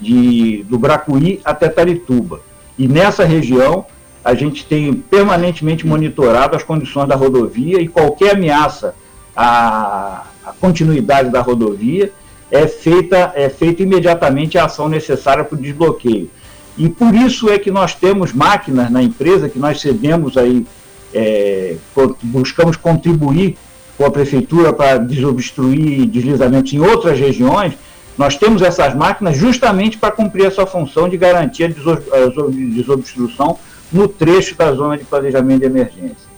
de, 0.00 0.62
do 0.64 0.78
Bracuí 0.78 1.40
até 1.44 1.68
Tarituba. 1.68 2.40
E 2.76 2.88
nessa 2.88 3.24
região, 3.24 3.86
a 4.24 4.34
gente 4.34 4.64
tem 4.64 4.92
permanentemente 4.92 5.86
monitorado 5.86 6.56
as 6.56 6.64
condições 6.64 7.08
da 7.08 7.14
rodovia 7.14 7.80
e 7.80 7.86
qualquer 7.86 8.34
ameaça 8.34 8.94
à, 9.34 10.24
à 10.44 10.52
continuidade 10.60 11.30
da 11.30 11.40
rodovia 11.40 12.12
é 12.50 12.66
feita, 12.66 13.32
é 13.36 13.48
feita 13.48 13.82
imediatamente 13.82 14.58
a 14.58 14.64
ação 14.64 14.88
necessária 14.88 15.44
para 15.44 15.56
o 15.56 15.60
desbloqueio. 15.60 16.28
E 16.76 16.88
por 16.88 17.14
isso 17.14 17.48
é 17.48 17.58
que 17.58 17.70
nós 17.70 17.94
temos 17.94 18.32
máquinas 18.32 18.90
na 18.90 19.02
empresa 19.02 19.48
que 19.48 19.58
nós 19.58 19.80
cedemos 19.80 20.36
aí, 20.36 20.66
é, 21.14 21.76
buscamos 22.22 22.76
contribuir 22.76 23.56
com 24.02 24.06
a 24.06 24.10
prefeitura 24.10 24.72
para 24.72 24.98
desobstruir 24.98 26.06
deslizamentos 26.06 26.72
em 26.72 26.80
outras 26.80 27.20
regiões. 27.20 27.74
Nós 28.18 28.36
temos 28.36 28.60
essas 28.60 28.96
máquinas 28.96 29.36
justamente 29.36 29.96
para 29.96 30.10
cumprir 30.10 30.46
essa 30.46 30.66
função 30.66 31.08
de 31.08 31.16
garantir 31.16 31.64
a 31.64 31.68
desobstrução 32.74 33.58
no 33.92 34.08
trecho 34.08 34.56
da 34.56 34.72
zona 34.72 34.98
de 34.98 35.04
planejamento 35.04 35.60
de 35.60 35.66
emergência. 35.66 36.32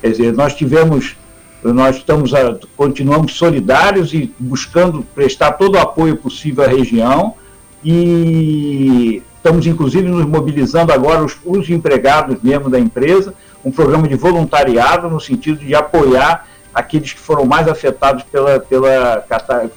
Quer 0.00 0.10
dizer, 0.10 0.32
nós 0.32 0.54
tivemos 0.54 1.16
nós 1.62 1.96
estamos 1.96 2.34
a, 2.34 2.58
continuamos 2.76 3.36
solidários 3.36 4.12
e 4.12 4.34
buscando 4.38 5.02
prestar 5.14 5.52
todo 5.52 5.76
o 5.76 5.78
apoio 5.78 6.16
possível 6.16 6.62
à 6.64 6.66
região 6.66 7.34
e 7.82 9.22
estamos 9.36 9.66
inclusive 9.66 10.06
nos 10.06 10.26
mobilizando 10.26 10.92
agora 10.92 11.24
os, 11.24 11.38
os 11.42 11.70
empregados 11.70 12.36
mesmo 12.42 12.68
da 12.68 12.78
empresa, 12.78 13.32
um 13.64 13.70
programa 13.70 14.06
de 14.06 14.14
voluntariado 14.14 15.08
no 15.08 15.18
sentido 15.18 15.64
de 15.64 15.74
apoiar 15.74 16.46
aqueles 16.74 17.12
que 17.12 17.20
foram 17.20 17.44
mais 17.44 17.68
afetados 17.68 18.24
pela, 18.24 18.58
pela, 18.58 19.24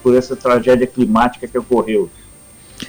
por 0.01 0.15
essa 0.15 0.35
tragédia 0.35 0.87
climática 0.87 1.47
que 1.47 1.57
ocorreu. 1.57 2.09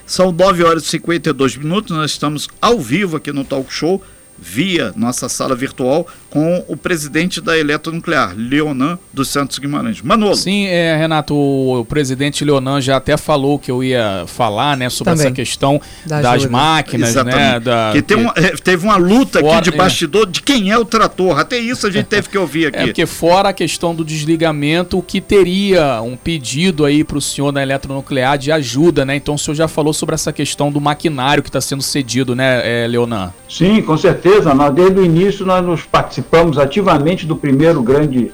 São 0.07 0.33
9 0.33 0.65
horas 0.65 0.85
e 0.85 0.87
52 0.87 1.57
minutos, 1.57 1.97
nós 1.97 2.11
estamos 2.11 2.49
ao 2.61 2.79
vivo 2.79 3.17
aqui 3.17 3.33
no 3.33 3.45
Talk 3.45 3.73
Show 3.73 4.03
via 4.39 4.93
nossa 4.95 5.29
sala 5.29 5.55
virtual 5.55 6.07
com 6.31 6.65
o 6.69 6.77
presidente 6.77 7.41
da 7.41 7.59
Eletronuclear, 7.59 8.35
Leonan 8.37 8.99
dos 9.13 9.29
Santos 9.29 9.59
Guimarães. 9.59 10.03
Manolo. 10.03 10.37
Sim, 10.37 10.67
é, 10.67 10.97
Renato, 10.97 11.35
o 11.35 11.85
presidente 11.85 12.45
Leonan 12.45 12.81
já 12.81 12.97
até 12.97 13.17
falou 13.17 13.59
que 13.59 13.71
eu 13.71 13.83
ia 13.83 14.25
falar 14.27 14.77
né, 14.77 14.91
sobre 14.91 15.13
Também. 15.13 15.27
essa 15.27 15.35
questão 15.35 15.81
da 16.05 16.21
das 16.21 16.45
máquinas, 16.47 17.15
né, 17.15 17.21
Exatamente. 17.21 17.53
né? 17.53 17.61
Da, 17.61 17.91
que, 17.93 18.03
tem 18.03 18.17
uma, 18.17 18.33
é, 18.37 18.51
teve 18.57 18.85
uma 18.85 18.97
luta 18.97 19.41
fora, 19.41 19.59
aqui 19.59 19.71
de 19.71 19.75
é. 19.75 19.79
bastidor 19.79 20.23
é. 20.29 20.31
de 20.31 20.43
quem 20.43 20.71
é 20.71 20.79
o 20.79 20.85
trator. 20.85 21.39
Até 21.39 21.59
isso 21.59 21.87
a 21.87 21.91
gente 21.91 22.07
teve 22.07 22.29
que 22.29 22.37
ouvir 22.37 22.65
é, 22.67 22.69
aqui. 22.69 22.79
É 22.79 22.87
porque 22.87 23.07
fora 23.07 23.49
a 23.49 23.53
questão 23.53 23.95
do 23.95 24.05
desligamento, 24.05 24.99
o 24.99 25.03
que 25.03 25.21
teria 25.21 26.03
um 26.03 26.17
pedido 26.17 26.85
aí 26.85 27.03
para 27.03 27.19
o 27.19 27.21
senhor 27.21 27.53
da 27.53 27.63
Eletronuclear 27.63 28.37
de 28.37 28.53
ajuda, 28.53 29.05
né? 29.05 29.17
Então 29.17 29.35
o 29.35 29.39
senhor 29.39 29.55
já 29.55 29.69
falou 29.69 29.95
sobre 29.95 30.15
essa 30.15 30.33
questão 30.33 30.71
do 30.71 30.81
maquinário 30.81 31.43
que 31.43 31.49
está 31.49 31.61
sendo 31.61 31.83
cedido, 31.83 32.35
né, 32.35 32.85
é, 32.85 32.87
Leonan? 32.87 33.33
Sim, 33.49 33.81
com 33.83 33.97
certeza. 33.97 34.53
Nós, 34.55 34.75
desde 34.75 35.01
o 35.01 35.05
início 35.05 35.47
nós 35.47 35.65
nos 35.65 35.83
participamos 35.83 36.18
participamos 36.19 36.59
ativamente 36.59 37.27
do 37.27 37.37
primeiro 37.37 37.83
grande 37.83 38.33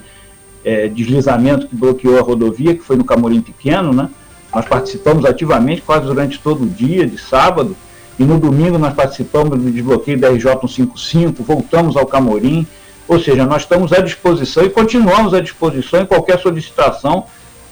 é, 0.65 0.89
deslizamento 0.89 1.67
que 1.67 1.77
bloqueou 1.77 2.19
a 2.19 2.23
rodovia, 2.23 2.75
que 2.75 2.83
foi 2.83 2.97
no 2.97 3.05
Camorim 3.05 3.41
Pequeno, 3.41 3.93
né? 3.93 4.09
Nós 4.55 4.67
participamos 4.67 5.25
ativamente 5.25 5.83
quase 5.83 6.07
durante 6.07 6.39
todo 6.39 6.65
o 6.65 6.67
dia, 6.67 7.07
de 7.07 7.19
sábado, 7.19 7.77
e 8.19 8.25
no 8.25 8.39
domingo 8.39 8.79
nós 8.79 8.95
participamos 8.95 9.59
do 9.59 9.71
desbloqueio 9.71 10.19
da 10.19 10.29
RJ 10.31 10.53
155, 10.61 11.43
voltamos 11.43 11.97
ao 11.97 12.07
Camorim, 12.07 12.67
ou 13.07 13.21
seja, 13.21 13.45
nós 13.45 13.63
estamos 13.63 13.93
à 13.93 14.01
disposição 14.01 14.65
e 14.65 14.71
continuamos 14.71 15.35
à 15.35 15.41
disposição 15.41 16.01
em 16.01 16.07
qualquer 16.07 16.39
solicitação 16.41 17.25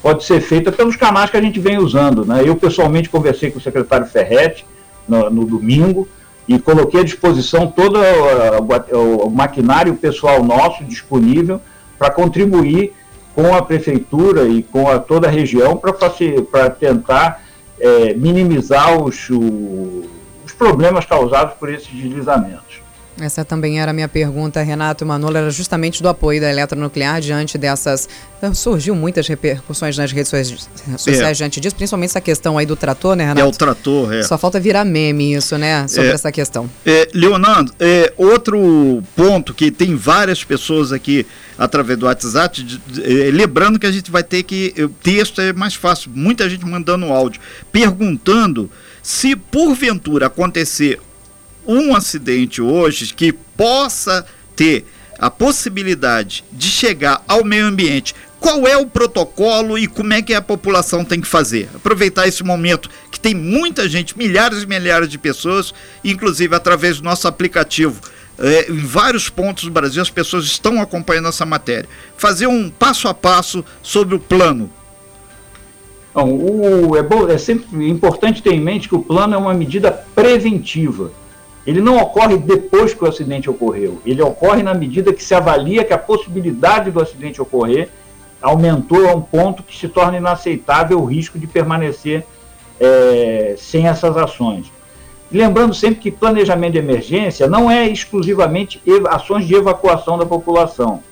pode 0.03 0.25
ser 0.25 0.41
feita 0.41 0.73
pelos 0.73 0.97
canais 0.97 1.31
que 1.31 1.37
a 1.37 1.41
gente 1.41 1.61
vem 1.61 1.79
usando. 1.79 2.25
Né? 2.25 2.43
Eu 2.45 2.57
pessoalmente 2.57 3.09
conversei 3.09 3.53
com 3.53 3.59
o 3.59 3.63
secretário 3.63 4.05
Ferretti 4.05 4.67
no, 5.09 5.31
no 5.31 5.47
domingo, 5.47 6.09
e 6.49 6.59
coloquei 6.59 7.01
à 7.01 7.05
disposição 7.05 7.67
todo 7.69 7.99
o, 7.99 9.27
o 9.27 9.31
maquinário 9.31 9.95
pessoal 9.95 10.43
nosso 10.43 10.85
disponível 10.85 11.61
para 11.99 12.11
contribuir 12.11 12.93
com 13.35 13.55
a 13.55 13.63
prefeitura 13.63 14.45
e 14.45 14.63
com 14.63 14.89
a, 14.91 14.99
toda 14.99 15.29
a 15.29 15.31
região 15.31 15.81
para 16.51 16.71
tentar 16.71 17.43
é, 17.81 18.15
minimizar 18.15 19.01
os, 19.01 19.31
o, 19.31 20.05
os 20.45 20.53
problemas 20.53 21.07
causados 21.07 21.55
por 21.55 21.73
esses 21.73 21.89
deslizamentos. 21.89 22.82
Essa 23.21 23.45
também 23.45 23.81
era 23.81 23.91
a 23.91 23.95
minha 23.95 24.09
pergunta, 24.09 24.63
Renato 24.63 25.05
Manolo, 25.05 25.37
era 25.37 25.51
justamente 25.51 26.03
do 26.03 26.09
apoio 26.09 26.41
da 26.41 26.51
eletronuclear 26.51 27.21
diante 27.21 27.59
dessas. 27.59 28.09
Surgiu 28.55 28.95
muitas 28.95 29.29
repercussões 29.29 29.97
nas 29.97 30.11
redes 30.11 30.29
sociais 30.97 31.23
é. 31.23 31.33
diante 31.33 31.61
disso, 31.61 31.77
principalmente 31.77 32.11
essa 32.11 32.21
questão 32.21 32.57
aí 32.59 32.67
do 32.67 32.75
trator, 32.75 33.15
né, 33.15 33.25
Renato? 33.25 33.41
É 33.41 33.45
o 33.45 33.53
trator, 33.53 34.13
é. 34.13 34.23
Só 34.23 34.39
falta 34.39 34.59
virar 34.59 34.85
meme 34.85 35.35
isso, 35.35 35.57
né, 35.59 35.87
sobre 35.87 36.09
é. 36.09 36.13
essa 36.13 36.33
questão. 36.33 36.69
É, 36.85 37.09
Leonardo, 37.15 37.73
é, 37.79 38.13
outro 38.17 39.03
ponto 39.15 39.53
que 39.53 39.71
tem 39.71 39.95
várias 39.95 40.43
pessoas 40.43 40.91
aqui 40.91 41.27
através 41.57 41.99
do 41.99 42.07
WhatsApp, 42.07 42.63
de, 42.63 42.79
de, 42.79 43.03
é, 43.03 43.31
lembrando 43.31 43.79
que 43.79 43.87
a 43.87 43.93
gente 43.93 44.11
vai 44.11 44.25
ter 44.25 44.43
que. 44.43 44.75
O 44.79 44.89
texto 44.89 45.41
é 45.41 45.53
mais 45.53 45.75
fácil, 45.75 46.11
muita 46.15 46.49
gente 46.49 46.65
mandando 46.65 47.07
áudio, 47.07 47.41
perguntando 47.71 48.71
se 49.03 49.37
porventura 49.37 50.27
acontecer 50.27 50.99
um 51.67 51.95
acidente 51.95 52.61
hoje 52.61 53.15
que 53.15 53.33
possa 53.33 54.27
ter 54.57 54.85
a 55.19 55.31
possibilidade 55.31 56.45
de 56.51 56.69
chegar 56.69 57.23
ao 57.29 57.45
meio 57.45 57.67
ambiente, 57.67 58.15
qual 58.41 58.67
é 58.67 58.77
o 58.77 58.87
protocolo 58.87 59.79
e 59.79 59.87
como 59.87 60.13
é 60.13 60.21
que 60.21 60.35
a 60.35 60.43
população 60.43 61.05
tem 61.05 61.21
que 61.21 61.29
fazer? 61.29 61.69
Aproveitar 61.77 62.27
esse 62.27 62.43
momento 62.43 62.91
que 63.09 63.21
tem 63.21 63.35
muita 63.37 63.89
gente, 63.89 64.19
milhares 64.19 64.65
e 64.65 64.67
milhares 64.67 65.09
de 65.09 65.17
pessoas, 65.17 65.73
inclusive 66.05 66.53
através 66.57 66.99
do 66.99 67.05
nosso 67.05 67.29
aplicativo. 67.29 68.01
É, 68.37 68.69
em 68.69 68.79
vários 68.79 69.29
pontos 69.29 69.65
do 69.65 69.71
Brasil 69.71 70.03
as 70.03 70.11
pessoas 70.11 70.45
estão 70.45 70.81
acompanhando 70.81 71.29
essa 71.29 71.47
matéria. 71.47 71.89
Fazer 72.17 72.49
um 72.49 72.69
passo 72.69 73.07
a 73.07 73.15
passo 73.15 73.65
sobre 73.81 74.17
o 74.17 74.19
plano. 74.19 74.69
Bom, 76.13 76.29
o, 76.29 76.97
é, 76.97 77.03
bom, 77.03 77.29
é 77.29 77.39
sempre 77.39 77.89
importante 77.89 78.43
ter 78.43 78.53
em 78.53 78.61
mente 78.61 78.89
que 78.89 78.95
o 78.97 79.03
plano 79.03 79.35
é 79.35 79.39
uma 79.39 79.55
medida 79.55 79.93
preventiva 79.93 81.13
ele 81.67 81.81
não 81.81 81.97
ocorre 81.99 82.37
depois 82.37 82.93
que 82.93 83.05
o 83.05 83.09
acidente 83.09 83.49
ocorreu. 83.49 84.01
Ele 84.05 84.21
ocorre 84.21 84.63
na 84.63 84.75
medida 84.75 85.13
que 85.13 85.23
se 85.23 85.35
avalia 85.35 85.85
que 85.85 85.93
a 85.93 85.99
possibilidade 85.99 86.91
do 86.91 87.01
acidente 87.01 87.41
ocorrer 87.41 87.89
aumentou 88.41 89.09
a 89.09 89.15
um 89.15 89.21
ponto 89.21 89.63
que 89.63 89.77
se 89.77 89.89
torna 89.89 90.19
inaceitável 90.19 91.01
o 91.01 91.05
risco 91.05 91.39
de 91.39 91.47
permanecer 91.47 92.27
é, 92.81 93.55
sem 93.57 93.87
essas 93.87 94.17
ações. 94.17 94.73
Lembrando 95.31 95.73
sempre 95.73 96.01
que 96.01 96.11
planejamento 96.11 96.73
de 96.73 96.79
emergência 96.79 97.47
não 97.47 97.71
é 97.71 97.89
exclusivamente 97.89 98.83
ações 99.09 99.47
de 99.47 99.55
evacuação 99.55 100.19
da 100.19 100.27
população. 100.27 101.03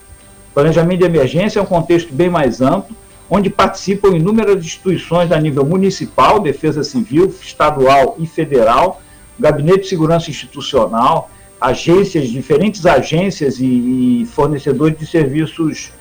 Planejamento 0.52 0.98
de 0.98 1.06
emergência 1.06 1.60
é 1.60 1.62
um 1.62 1.66
contexto 1.66 2.12
bem 2.12 2.28
mais 2.28 2.60
amplo, 2.60 2.94
onde 3.30 3.48
participam 3.48 4.08
inúmeras 4.08 4.62
instituições 4.62 5.30
a 5.30 5.40
nível 5.40 5.64
municipal, 5.64 6.40
defesa 6.40 6.82
civil, 6.82 7.32
estadual 7.40 8.16
e 8.18 8.26
federal, 8.26 9.00
gabinete 9.40 9.80
de 9.80 9.88
segurança 9.88 10.30
institucional, 10.30 11.30
agências, 11.60 12.28
diferentes 12.28 12.86
agências 12.86 13.58
e, 13.60 14.26
fornecedores 14.32 14.98
de 14.98 15.06
serviços 15.06 15.92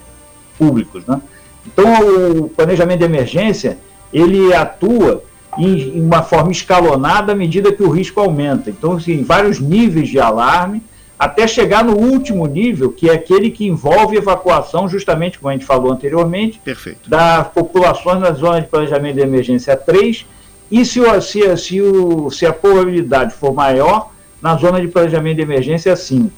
públicos. 0.57 1.05
Né? 1.05 1.21
Então, 1.65 2.41
o 2.43 2.49
planejamento 2.49 2.99
de 2.99 3.05
emergência, 3.05 3.77
ele 4.13 4.53
atua 4.53 5.23
em, 5.57 5.99
uma 5.99 6.21
forma 6.21 6.51
escalonada 6.51 7.33
à 7.33 7.35
medida 7.35 7.71
que 7.71 7.83
o 7.83 7.89
risco 7.89 8.19
aumenta. 8.19 8.69
Então, 8.69 8.93
assim, 8.93 9.23
vários 9.23 9.59
níveis 9.59 10.07
de 10.07 10.19
alarme, 10.19 10.81
até 11.17 11.45
chegar 11.45 11.83
no 11.83 11.97
último 11.97 12.45
nível, 12.47 12.91
que 12.91 13.09
é 13.09 13.13
aquele 13.13 13.51
que 13.51 13.67
envolve 13.67 14.15
evacuação, 14.15 14.87
justamente 14.87 15.37
como 15.37 15.49
a 15.49 15.53
gente 15.53 15.65
falou 15.65 15.91
anteriormente, 15.91 16.61
Perfeito. 16.63 17.09
das 17.09 17.49
populações 17.49 18.21
na 18.21 18.31
zona 18.31 18.61
de 18.61 18.67
planejamento 18.67 19.15
de 19.15 19.21
emergência 19.21 19.75
3, 19.75 20.25
e 20.71 20.85
se, 20.85 21.01
se, 21.21 21.57
se, 21.57 21.81
o, 21.81 22.29
se 22.29 22.45
a 22.45 22.53
probabilidade 22.53 23.33
for 23.33 23.53
maior, 23.53 24.11
na 24.41 24.55
zona 24.55 24.79
de 24.79 24.87
planejamento 24.87 25.37
de 25.37 25.41
emergência 25.41 25.95
5. 25.95 26.31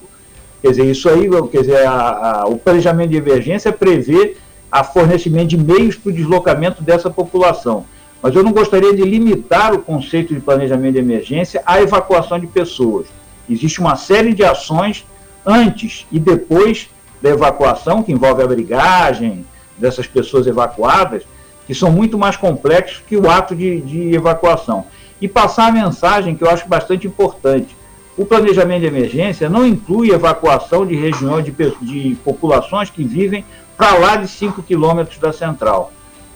Quer 0.61 0.69
dizer, 0.69 0.85
isso 0.85 1.09
aí, 1.09 1.29
quer 1.51 1.61
dizer, 1.61 1.85
a, 1.85 2.41
a, 2.41 2.47
o 2.47 2.57
planejamento 2.57 3.09
de 3.09 3.17
emergência 3.17 3.71
prevê 3.71 4.37
a 4.71 4.83
fornecimento 4.83 5.49
de 5.49 5.57
meios 5.57 5.95
para 5.95 6.11
o 6.11 6.13
deslocamento 6.13 6.83
dessa 6.83 7.09
população. 7.09 7.85
Mas 8.21 8.35
eu 8.35 8.43
não 8.43 8.51
gostaria 8.51 8.95
de 8.95 9.01
limitar 9.01 9.73
o 9.73 9.79
conceito 9.79 10.33
de 10.33 10.39
planejamento 10.39 10.93
de 10.93 10.99
emergência 10.99 11.61
à 11.65 11.81
evacuação 11.81 12.39
de 12.39 12.47
pessoas. 12.47 13.07
Existe 13.49 13.79
uma 13.79 13.95
série 13.95 14.33
de 14.33 14.43
ações 14.43 15.05
antes 15.45 16.05
e 16.11 16.19
depois 16.19 16.89
da 17.21 17.29
evacuação, 17.29 18.01
que 18.01 18.11
envolve 18.11 18.41
a 18.43 18.47
brigagem 18.47 19.45
dessas 19.77 20.07
pessoas 20.07 20.47
evacuadas, 20.47 21.23
que 21.71 21.75
são 21.75 21.89
muito 21.89 22.17
mais 22.17 22.35
complexos 22.35 23.01
que 23.07 23.15
o 23.15 23.31
ato 23.31 23.55
de, 23.55 23.79
de 23.79 24.13
evacuação. 24.13 24.83
E 25.21 25.27
passar 25.27 25.69
a 25.69 25.71
mensagem 25.71 26.35
que 26.35 26.43
eu 26.43 26.49
acho 26.49 26.67
bastante 26.67 27.07
importante. 27.07 27.77
O 28.17 28.25
planejamento 28.25 28.81
de 28.81 28.87
emergência 28.87 29.49
não 29.49 29.65
inclui 29.65 30.11
evacuação 30.11 30.85
de 30.85 30.95
regiões 30.95 31.45
de, 31.45 31.53
de 31.81 32.15
populações 32.25 32.89
que 32.89 33.05
vivem 33.05 33.45
para 33.77 33.97
lá 33.97 34.17
de 34.17 34.27
5 34.27 34.61
quilômetros 34.63 35.17
da 35.17 35.31
central. 35.31 35.93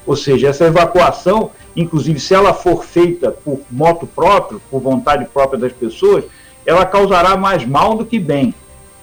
Ou 0.07 0.15
seja, 0.15 0.47
essa 0.47 0.67
evacuação, 0.67 1.51
inclusive 1.75 2.17
se 2.17 2.33
ela 2.33 2.53
for 2.53 2.85
feita 2.85 3.29
por 3.29 3.59
moto 3.69 4.07
próprio, 4.07 4.61
por 4.71 4.79
vontade 4.79 5.25
própria 5.25 5.59
das 5.59 5.73
pessoas, 5.73 6.23
ela 6.65 6.85
causará 6.85 7.35
mais 7.35 7.65
mal 7.65 7.97
do 7.97 8.05
que 8.05 8.19
bem, 8.19 8.55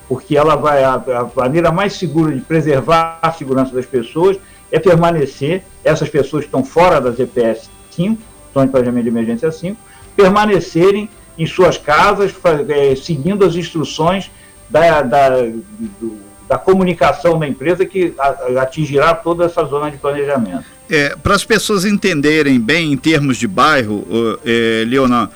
porque 0.09 0.35
ela 0.35 0.57
vai 0.57 0.83
a, 0.83 0.95
a 0.95 1.31
maneira 1.37 1.71
mais 1.71 1.93
segura 1.93 2.35
de 2.35 2.41
preservar 2.41 3.19
a 3.21 3.31
segurança 3.33 3.75
das 3.75 3.85
pessoas 3.85 4.39
é 4.73 4.79
permanecer, 4.79 5.63
essas 5.85 6.09
pessoas 6.09 6.45
que 6.45 6.49
estão 6.49 6.65
fora 6.65 6.99
das 6.99 7.21
EPS 7.21 7.71
5, 7.91 8.21
estão 8.49 8.65
em 8.65 8.69
planejamento 8.69 9.05
de 9.05 9.11
emergência 9.11 9.53
5, 9.53 9.77
permanecerem 10.17 11.09
em 11.39 11.47
suas 11.47 11.77
casas, 11.77 12.33
é, 12.69 12.97
seguindo 12.97 13.45
as 13.45 13.55
instruções 13.55 14.31
da, 14.71 15.03
da, 15.03 15.29
do, 15.41 16.19
da 16.49 16.57
comunicação 16.57 17.39
da 17.39 17.47
empresa 17.47 17.85
que 17.85 18.15
atingirá 18.61 19.15
toda 19.15 19.45
essa 19.45 19.65
zona 19.65 19.91
de 19.91 19.99
planejamento. 19.99 20.65
É, 20.91 21.17
Para 21.17 21.35
as 21.35 21.45
pessoas 21.45 21.85
entenderem 21.85 22.59
bem 22.59 22.93
em 22.93 22.97
termos 22.97 23.37
de 23.37 23.47
bairro, 23.47 24.07
é, 24.45 24.85
Leonardo, 24.87 25.33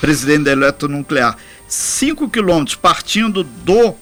presidente 0.00 0.44
da 0.44 0.52
Eletronuclear, 0.52 1.36
5 1.68 2.28
quilômetros 2.28 2.74
partindo 2.74 3.44
do 3.44 3.94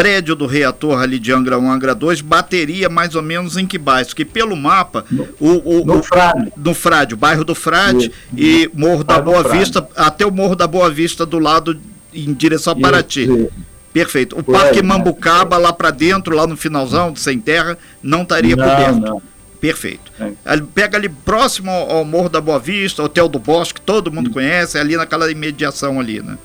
prédio 0.00 0.34
do 0.34 0.46
reator 0.46 1.00
ali 1.00 1.18
de 1.18 1.32
Angra 1.32 1.58
1, 1.58 1.70
Angra 1.70 1.94
2, 1.94 2.22
bateria 2.22 2.88
mais 2.88 3.14
ou 3.14 3.22
menos 3.22 3.56
em 3.56 3.66
que 3.66 3.76
bairro? 3.76 4.08
Que 4.14 4.24
pelo 4.24 4.56
mapa, 4.56 5.04
no, 5.10 5.28
o, 5.38 5.80
o, 5.80 5.84
no, 5.84 6.02
Frade. 6.02 6.52
no 6.56 6.74
Frade, 6.74 7.14
o 7.14 7.16
bairro 7.16 7.44
do 7.44 7.54
Frade 7.54 8.10
e 8.36 8.70
Morro 8.72 9.04
da 9.04 9.20
Boa 9.20 9.42
Vista, 9.42 9.86
até 9.94 10.24
o 10.24 10.30
Morro 10.30 10.56
da 10.56 10.66
Boa 10.66 10.90
Vista 10.90 11.26
do 11.26 11.38
lado 11.38 11.78
em 12.14 12.32
direção 12.32 12.72
a 12.72 12.76
Paraty. 12.76 13.24
Isso. 13.24 13.50
Perfeito. 13.92 14.38
O 14.38 14.42
Foi 14.42 14.54
Parque 14.54 14.82
Mambucaba 14.82 15.56
né? 15.58 15.64
lá 15.64 15.72
para 15.72 15.90
dentro, 15.90 16.34
lá 16.34 16.46
no 16.46 16.56
finalzão, 16.56 17.14
sem 17.16 17.40
terra, 17.40 17.76
não 18.02 18.22
estaria 18.22 18.56
não, 18.56 18.64
coberto. 18.64 19.00
Não. 19.00 19.22
Perfeito. 19.60 20.10
É. 20.18 20.56
Pega 20.74 20.96
ali 20.96 21.08
próximo 21.08 21.70
ao 21.70 22.04
Morro 22.04 22.28
da 22.28 22.40
Boa 22.40 22.58
Vista, 22.58 23.02
Hotel 23.02 23.28
do 23.28 23.38
Bosque, 23.38 23.80
todo 23.80 24.10
mundo 24.10 24.30
conhece, 24.30 24.78
ali 24.78 24.96
naquela 24.96 25.30
imediação 25.30 26.00
ali, 26.00 26.22
né? 26.22 26.38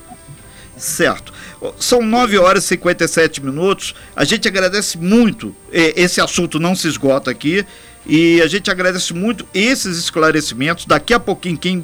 Certo. 0.76 1.32
São 1.80 2.02
9 2.02 2.38
horas 2.38 2.64
e 2.66 2.68
57 2.68 3.44
minutos. 3.44 3.96
A 4.16 4.24
gente 4.24 4.48
agradece 4.48 4.98
muito. 4.98 5.56
Esse 5.72 6.22
assunto 6.22 6.60
não 6.60 6.76
se 6.76 6.88
esgota 6.88 7.32
aqui. 7.32 7.66
E 8.06 8.42
a 8.42 8.48
gente 8.48 8.70
agradece 8.70 9.14
muito 9.14 9.48
esses 9.54 9.98
esclarecimentos. 9.98 10.86
Daqui 10.86 11.14
a 11.14 11.20
pouquinho, 11.20 11.58
quem 11.58 11.84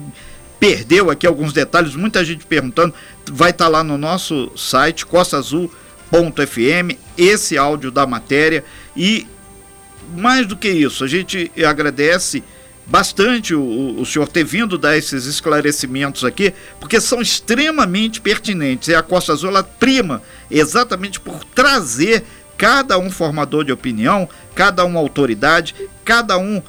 perdeu 0.59 1.09
aqui 1.09 1.25
alguns 1.25 1.51
detalhes, 1.51 1.95
muita 1.95 2.23
gente 2.23 2.45
perguntando, 2.45 2.93
vai 3.31 3.49
estar 3.49 3.65
tá 3.65 3.69
lá 3.69 3.83
no 3.83 3.97
nosso 3.97 4.51
site, 4.55 5.05
costaazul.fm, 5.07 6.95
esse 7.17 7.57
áudio 7.57 7.89
da 7.89 8.05
matéria. 8.05 8.63
E 8.95 9.27
mais 10.15 10.45
do 10.45 10.55
que 10.55 10.69
isso, 10.69 11.03
a 11.03 11.07
gente 11.07 11.51
agradece 11.67 12.43
bastante 12.85 13.53
o, 13.53 13.99
o 13.99 14.05
senhor 14.05 14.27
ter 14.27 14.43
vindo 14.43 14.77
dar 14.77 14.97
esses 14.97 15.25
esclarecimentos 15.25 16.23
aqui, 16.23 16.53
porque 16.79 16.99
são 16.99 17.21
extremamente 17.21 18.19
pertinentes. 18.19 18.87
E 18.89 18.95
a 18.95 19.03
Costa 19.03 19.33
Azul 19.33 19.49
ela 19.49 19.63
prima 19.63 20.21
exatamente 20.49 21.19
por 21.19 21.43
trazer 21.43 22.23
cada 22.57 22.97
um 22.99 23.09
formador 23.09 23.63
de 23.63 23.71
opinião, 23.71 24.27
cada 24.53 24.85
um 24.85 24.97
autoridade, 24.97 25.73
cada 26.03 26.37
um 26.37 26.61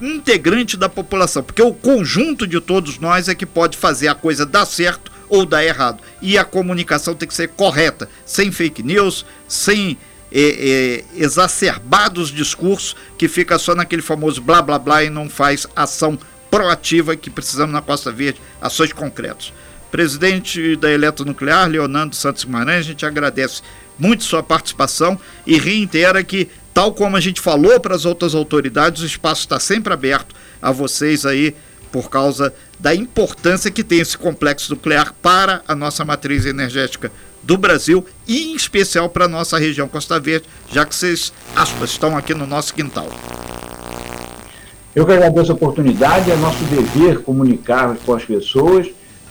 integrante 0.00 0.76
da 0.76 0.88
população, 0.88 1.42
porque 1.42 1.62
o 1.62 1.74
conjunto 1.74 2.46
de 2.46 2.60
todos 2.60 2.98
nós 2.98 3.28
é 3.28 3.34
que 3.34 3.46
pode 3.46 3.76
fazer 3.76 4.08
a 4.08 4.14
coisa 4.14 4.46
dar 4.46 4.64
certo 4.64 5.10
ou 5.28 5.46
dar 5.46 5.64
errado. 5.64 6.02
E 6.20 6.36
a 6.36 6.44
comunicação 6.44 7.14
tem 7.14 7.28
que 7.28 7.34
ser 7.34 7.48
correta, 7.48 8.08
sem 8.26 8.50
fake 8.50 8.82
news, 8.82 9.24
sem 9.46 9.96
é, 10.32 10.40
é, 10.40 11.04
exacerbados 11.16 12.30
discursos 12.30 12.96
que 13.18 13.28
fica 13.28 13.58
só 13.58 13.74
naquele 13.74 14.02
famoso 14.02 14.40
blá 14.40 14.62
blá 14.62 14.78
blá 14.78 15.04
e 15.04 15.10
não 15.10 15.28
faz 15.28 15.66
ação 15.74 16.18
proativa 16.50 17.16
que 17.16 17.30
precisamos 17.30 17.72
na 17.72 17.80
Costa 17.80 18.10
Verde, 18.10 18.40
ações 18.60 18.92
concretas. 18.92 19.52
Presidente 19.90 20.76
da 20.76 20.90
Eletronuclear, 20.90 21.68
Leonardo 21.68 22.14
Santos 22.14 22.44
Guimarães, 22.44 22.80
a 22.80 22.82
gente 22.82 23.04
agradece 23.04 23.62
muito 23.98 24.24
sua 24.24 24.42
participação 24.42 25.18
e 25.46 25.58
reitera 25.58 26.22
que, 26.22 26.48
tal 26.72 26.92
como 26.94 27.16
a 27.16 27.20
gente 27.20 27.40
falou 27.40 27.78
para 27.80 27.94
as 27.94 28.04
outras 28.04 28.34
autoridades, 28.34 29.02
o 29.02 29.06
espaço 29.06 29.42
está 29.42 29.58
sempre 29.58 29.92
aberto 29.92 30.34
a 30.62 30.70
vocês 30.70 31.26
aí 31.26 31.54
por 31.92 32.08
causa 32.08 32.54
da 32.78 32.94
importância 32.94 33.70
que 33.70 33.82
tem 33.82 33.98
esse 33.98 34.16
complexo 34.16 34.72
nuclear 34.72 35.12
para 35.20 35.62
a 35.66 35.74
nossa 35.74 36.04
matriz 36.04 36.46
energética 36.46 37.10
do 37.42 37.56
Brasil 37.56 38.04
e 38.26 38.52
em 38.52 38.56
especial 38.56 39.08
para 39.08 39.24
a 39.24 39.28
nossa 39.28 39.58
região 39.58 39.88
Costa 39.88 40.18
Verde, 40.20 40.46
já 40.70 40.84
que 40.84 40.94
vocês, 40.94 41.32
aspas, 41.54 41.90
estão 41.90 42.16
aqui 42.16 42.34
no 42.34 42.46
nosso 42.46 42.74
quintal. 42.74 43.08
Eu 44.94 45.06
que 45.06 45.12
agradeço 45.12 45.52
a 45.52 45.54
oportunidade, 45.54 46.30
é 46.30 46.36
nosso 46.36 46.62
dever 46.64 47.22
comunicar 47.22 47.96
com 48.04 48.14
as 48.14 48.24
pessoas 48.24 48.88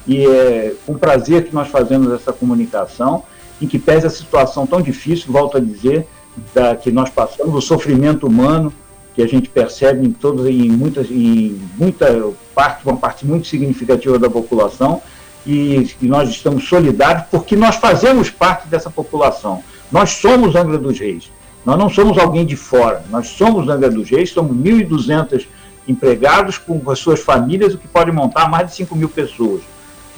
e 0.08 0.26
é 0.26 0.74
com 0.86 0.98
prazer 0.98 1.46
que 1.46 1.54
nós 1.54 1.68
fazemos 1.68 2.12
essa 2.14 2.32
comunicação, 2.32 3.24
em 3.62 3.68
que 3.68 3.78
pese 3.78 4.08
a 4.08 4.10
situação 4.10 4.66
tão 4.66 4.82
difícil, 4.82 5.32
volto 5.32 5.58
a 5.58 5.60
dizer, 5.60 6.08
da, 6.54 6.76
que 6.76 6.92
nós 6.92 7.10
passamos, 7.10 7.54
o 7.54 7.62
sofrimento 7.62 8.26
humano 8.26 8.74
que 9.14 9.22
a 9.22 9.28
gente 9.28 9.50
percebe 9.50 10.08
em 10.08 10.12
todas, 10.12 10.46
em 10.48 10.70
muitas, 10.70 11.12
em 11.12 11.60
muita 11.78 12.32
parte, 12.56 12.88
uma 12.88 12.96
parte 12.96 13.26
muito 13.26 13.48
significativa 13.48 14.18
da 14.18 14.30
população, 14.30 15.02
e, 15.46 15.96
e 16.02 16.08
nós 16.08 16.30
estamos 16.30 16.68
solidários 16.68 17.26
porque 17.32 17.56
nós 17.56 17.76
fazemos 17.76 18.30
parte 18.30 18.68
dessa 18.68 18.90
população. 18.90 19.64
Nós 19.92 20.12
somos 20.12 20.56
Angra 20.56 20.78
dos 20.78 21.00
Reis. 21.00 21.32
Nós 21.66 21.78
não 21.78 21.90
somos 21.90 22.18
alguém 22.18 22.46
de 22.46 22.56
fora. 22.56 23.04
Nós 23.10 23.28
somos 23.28 23.68
Angra 23.68 23.90
dos 23.90 24.10
Reis, 24.10 24.32
somos 24.32 24.56
1.200 24.56 25.46
empregados 25.88 26.58
com 26.58 26.82
as 26.90 27.00
suas 27.00 27.20
famílias, 27.20 27.74
o 27.74 27.78
que 27.78 27.88
pode 27.88 28.12
montar 28.12 28.50
mais 28.50 28.68
de 28.68 28.76
5 28.76 28.96
mil 28.96 29.10
pessoas. 29.10 29.62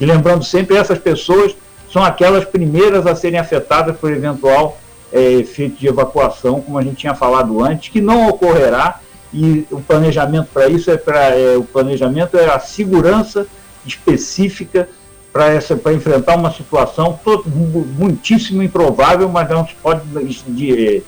E 0.00 0.04
lembrando 0.04 0.44
sempre, 0.44 0.76
essas 0.76 0.98
pessoas 0.98 1.54
são 1.90 2.02
aquelas 2.02 2.44
primeiras 2.44 3.06
a 3.06 3.14
serem 3.14 3.38
afetadas 3.38 3.96
por 3.96 4.10
eventual 4.12 4.78
é, 5.12 5.32
efeito 5.32 5.76
de 5.76 5.86
evacuação, 5.86 6.60
como 6.60 6.78
a 6.78 6.82
gente 6.82 6.96
tinha 6.96 7.14
falado 7.14 7.62
antes, 7.62 7.90
que 7.90 8.00
não 8.00 8.28
ocorrerá. 8.28 9.00
E 9.32 9.66
o 9.70 9.80
planejamento 9.80 10.48
para 10.52 10.68
isso 10.68 10.90
é 10.90 10.96
para 10.96 11.30
é, 11.30 11.56
o 11.56 11.64
planejamento 11.64 12.36
é 12.36 12.50
a 12.50 12.58
segurança 12.58 13.46
específica 13.86 14.88
para 15.32 15.94
enfrentar 15.94 16.36
uma 16.36 16.52
situação 16.52 17.18
todo, 17.24 17.48
muitíssimo 17.48 18.62
improvável, 18.62 19.28
mas 19.28 19.48
não 19.48 19.66
se 19.66 19.74
pode 19.74 20.02
de, 20.46 21.02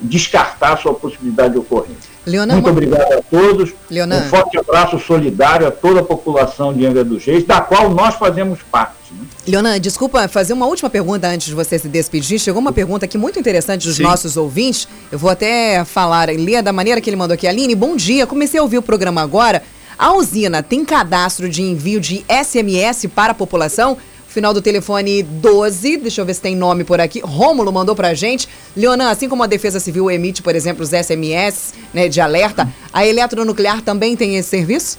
descartar 0.00 0.74
a 0.74 0.76
sua 0.76 0.94
possibilidade 0.94 1.54
de 1.54 1.58
ocorrência. 1.58 2.14
Leonan, 2.26 2.54
Muito 2.54 2.70
obrigado 2.70 3.12
a 3.12 3.22
todos. 3.22 3.74
Leonan. 3.90 4.20
Um 4.20 4.28
forte 4.28 4.58
abraço 4.58 4.98
solidário 4.98 5.66
a 5.66 5.70
toda 5.70 6.00
a 6.00 6.04
população 6.04 6.72
de 6.72 6.86
Angra 6.86 7.04
dos 7.04 7.24
Reis, 7.24 7.44
da 7.44 7.60
qual 7.60 7.90
nós 7.90 8.14
fazemos 8.14 8.60
parte. 8.70 8.94
Né? 9.10 9.26
Leonan, 9.46 9.78
desculpa 9.78 10.26
fazer 10.28 10.52
uma 10.52 10.66
última 10.66 10.88
pergunta 10.88 11.26
antes 11.26 11.48
de 11.48 11.54
você 11.54 11.78
se 11.78 11.88
despedir. 11.88 12.38
Chegou 12.38 12.62
uma 12.62 12.72
pergunta 12.72 13.04
aqui 13.04 13.18
muito 13.18 13.38
interessante 13.38 13.86
dos 13.86 13.96
Sim. 13.96 14.04
nossos 14.04 14.36
ouvintes. 14.36 14.88
Eu 15.12 15.18
vou 15.18 15.30
até 15.30 15.84
falar, 15.84 16.28
ler 16.28 16.62
da 16.62 16.72
maneira 16.72 17.00
que 17.00 17.10
ele 17.10 17.16
mandou 17.16 17.34
aqui. 17.34 17.46
Aline, 17.46 17.74
bom 17.74 17.94
dia. 17.94 18.26
Comecei 18.26 18.58
a 18.58 18.62
ouvir 18.62 18.78
o 18.78 18.82
programa 18.82 19.20
agora. 19.20 19.62
A 20.04 20.12
usina 20.12 20.62
tem 20.62 20.84
cadastro 20.84 21.48
de 21.48 21.62
envio 21.62 21.98
de 21.98 22.26
SMS 22.28 23.06
para 23.06 23.32
a 23.32 23.34
população? 23.34 23.96
Final 24.28 24.52
do 24.52 24.60
telefone 24.60 25.22
12, 25.22 25.96
deixa 25.96 26.20
eu 26.20 26.26
ver 26.26 26.34
se 26.34 26.42
tem 26.42 26.54
nome 26.54 26.84
por 26.84 27.00
aqui. 27.00 27.20
Rômulo 27.20 27.72
mandou 27.72 27.96
pra 27.96 28.12
gente. 28.12 28.46
Leonan, 28.76 29.08
assim 29.08 29.30
como 29.30 29.42
a 29.42 29.46
Defesa 29.46 29.80
Civil 29.80 30.10
emite, 30.10 30.42
por 30.42 30.54
exemplo, 30.54 30.82
os 30.82 30.90
SMS 30.90 31.72
né, 31.94 32.06
de 32.06 32.20
alerta, 32.20 32.68
a 32.92 33.06
eletronuclear 33.06 33.80
também 33.80 34.14
tem 34.14 34.36
esse 34.36 34.50
serviço? 34.50 34.98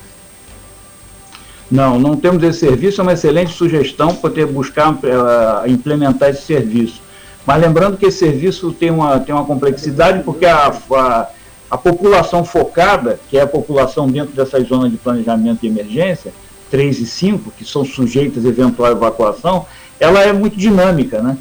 Não, 1.69 1.99
não 1.99 2.17
temos 2.17 2.41
esse 2.41 2.61
serviço, 2.61 2.99
é 2.99 3.03
uma 3.03 3.13
excelente 3.13 3.53
sugestão 3.53 4.15
poder 4.15 4.47
buscar 4.47 4.91
uh, 4.91 5.69
implementar 5.69 6.31
esse 6.31 6.41
serviço. 6.41 6.99
Mas 7.45 7.61
lembrando 7.61 7.95
que 7.95 8.07
esse 8.07 8.17
serviço 8.17 8.71
tem 8.71 8.89
uma, 8.89 9.19
tem 9.19 9.35
uma 9.35 9.45
complexidade, 9.45 10.23
porque 10.23 10.47
a, 10.47 10.69
a, 10.69 11.27
a 11.69 11.77
população 11.77 12.45
focada, 12.45 13.19
que 13.29 13.37
é 13.37 13.41
a 13.41 13.47
população 13.47 14.07
dentro 14.07 14.35
dessas 14.35 14.67
zonas 14.67 14.91
de 14.91 14.97
planejamento 14.97 15.61
de 15.61 15.67
emergência, 15.67 16.31
3 16.69 16.99
e 16.99 17.05
5, 17.05 17.51
que 17.57 17.65
são 17.65 17.83
sujeitas 17.83 18.45
a 18.45 18.49
eventual 18.49 18.91
evacuação, 18.91 19.65
ela 19.99 20.21
é 20.21 20.31
muito 20.33 20.57
dinâmica, 20.57 21.21
né? 21.21 21.37